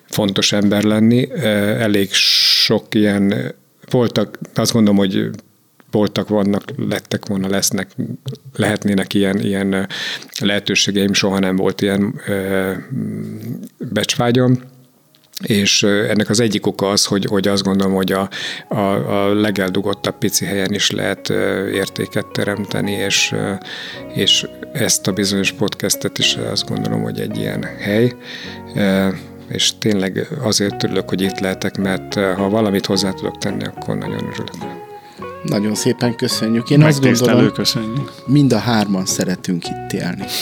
[0.10, 1.28] fontos ember lenni.
[1.32, 1.46] Ö,
[1.80, 3.54] elég sok ilyen
[3.90, 5.30] voltak, azt gondolom, hogy
[5.96, 7.96] voltak, vannak, lettek volna, lesznek,
[8.56, 9.88] lehetnének ilyen, ilyen
[10.40, 12.72] lehetőségeim, soha nem volt ilyen ö,
[13.78, 14.74] becsvágyom
[15.44, 18.30] és ennek az egyik oka az, hogy, hogy azt gondolom, hogy a,
[18.68, 21.30] a, a legeldugottabb pici helyen is lehet
[21.74, 23.36] értéket teremteni, és,
[24.14, 28.16] és ezt a bizonyos podcastet is azt gondolom, hogy egy ilyen hely
[29.48, 34.30] és tényleg azért örülök, hogy itt lehetek, mert ha valamit hozzá tudok tenni, akkor nagyon
[34.34, 34.85] örülök.
[35.48, 36.70] Nagyon szépen köszönjük.
[36.70, 38.12] Én azt gondolom, köszönjük.
[38.26, 40.26] mind a hárman szeretünk itt élni.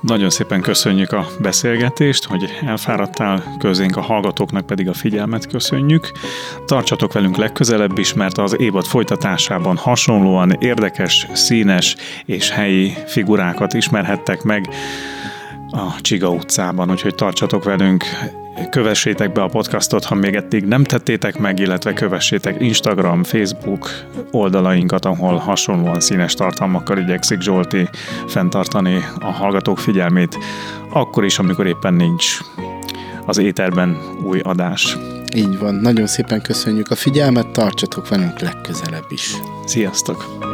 [0.00, 6.10] Nagyon szépen köszönjük a beszélgetést, hogy elfáradtál közénk, a hallgatóknak pedig a figyelmet köszönjük.
[6.64, 14.42] Tartsatok velünk legközelebb is, mert az évad folytatásában hasonlóan érdekes, színes és helyi figurákat ismerhettek
[14.42, 14.68] meg
[15.70, 18.04] a Csiga utcában, úgyhogy tartsatok velünk
[18.70, 23.88] kövessétek be a podcastot, ha még eddig nem tettétek meg, illetve kövessétek Instagram, Facebook
[24.30, 27.88] oldalainkat, ahol hasonlóan színes tartalmakkal igyekszik Zsolti
[28.26, 30.38] fenntartani a hallgatók figyelmét,
[30.92, 32.38] akkor is, amikor éppen nincs
[33.26, 34.96] az éterben új adás.
[35.34, 39.34] Így van, nagyon szépen köszönjük a figyelmet, tartsatok velünk legközelebb is.
[39.64, 40.49] Sziasztok!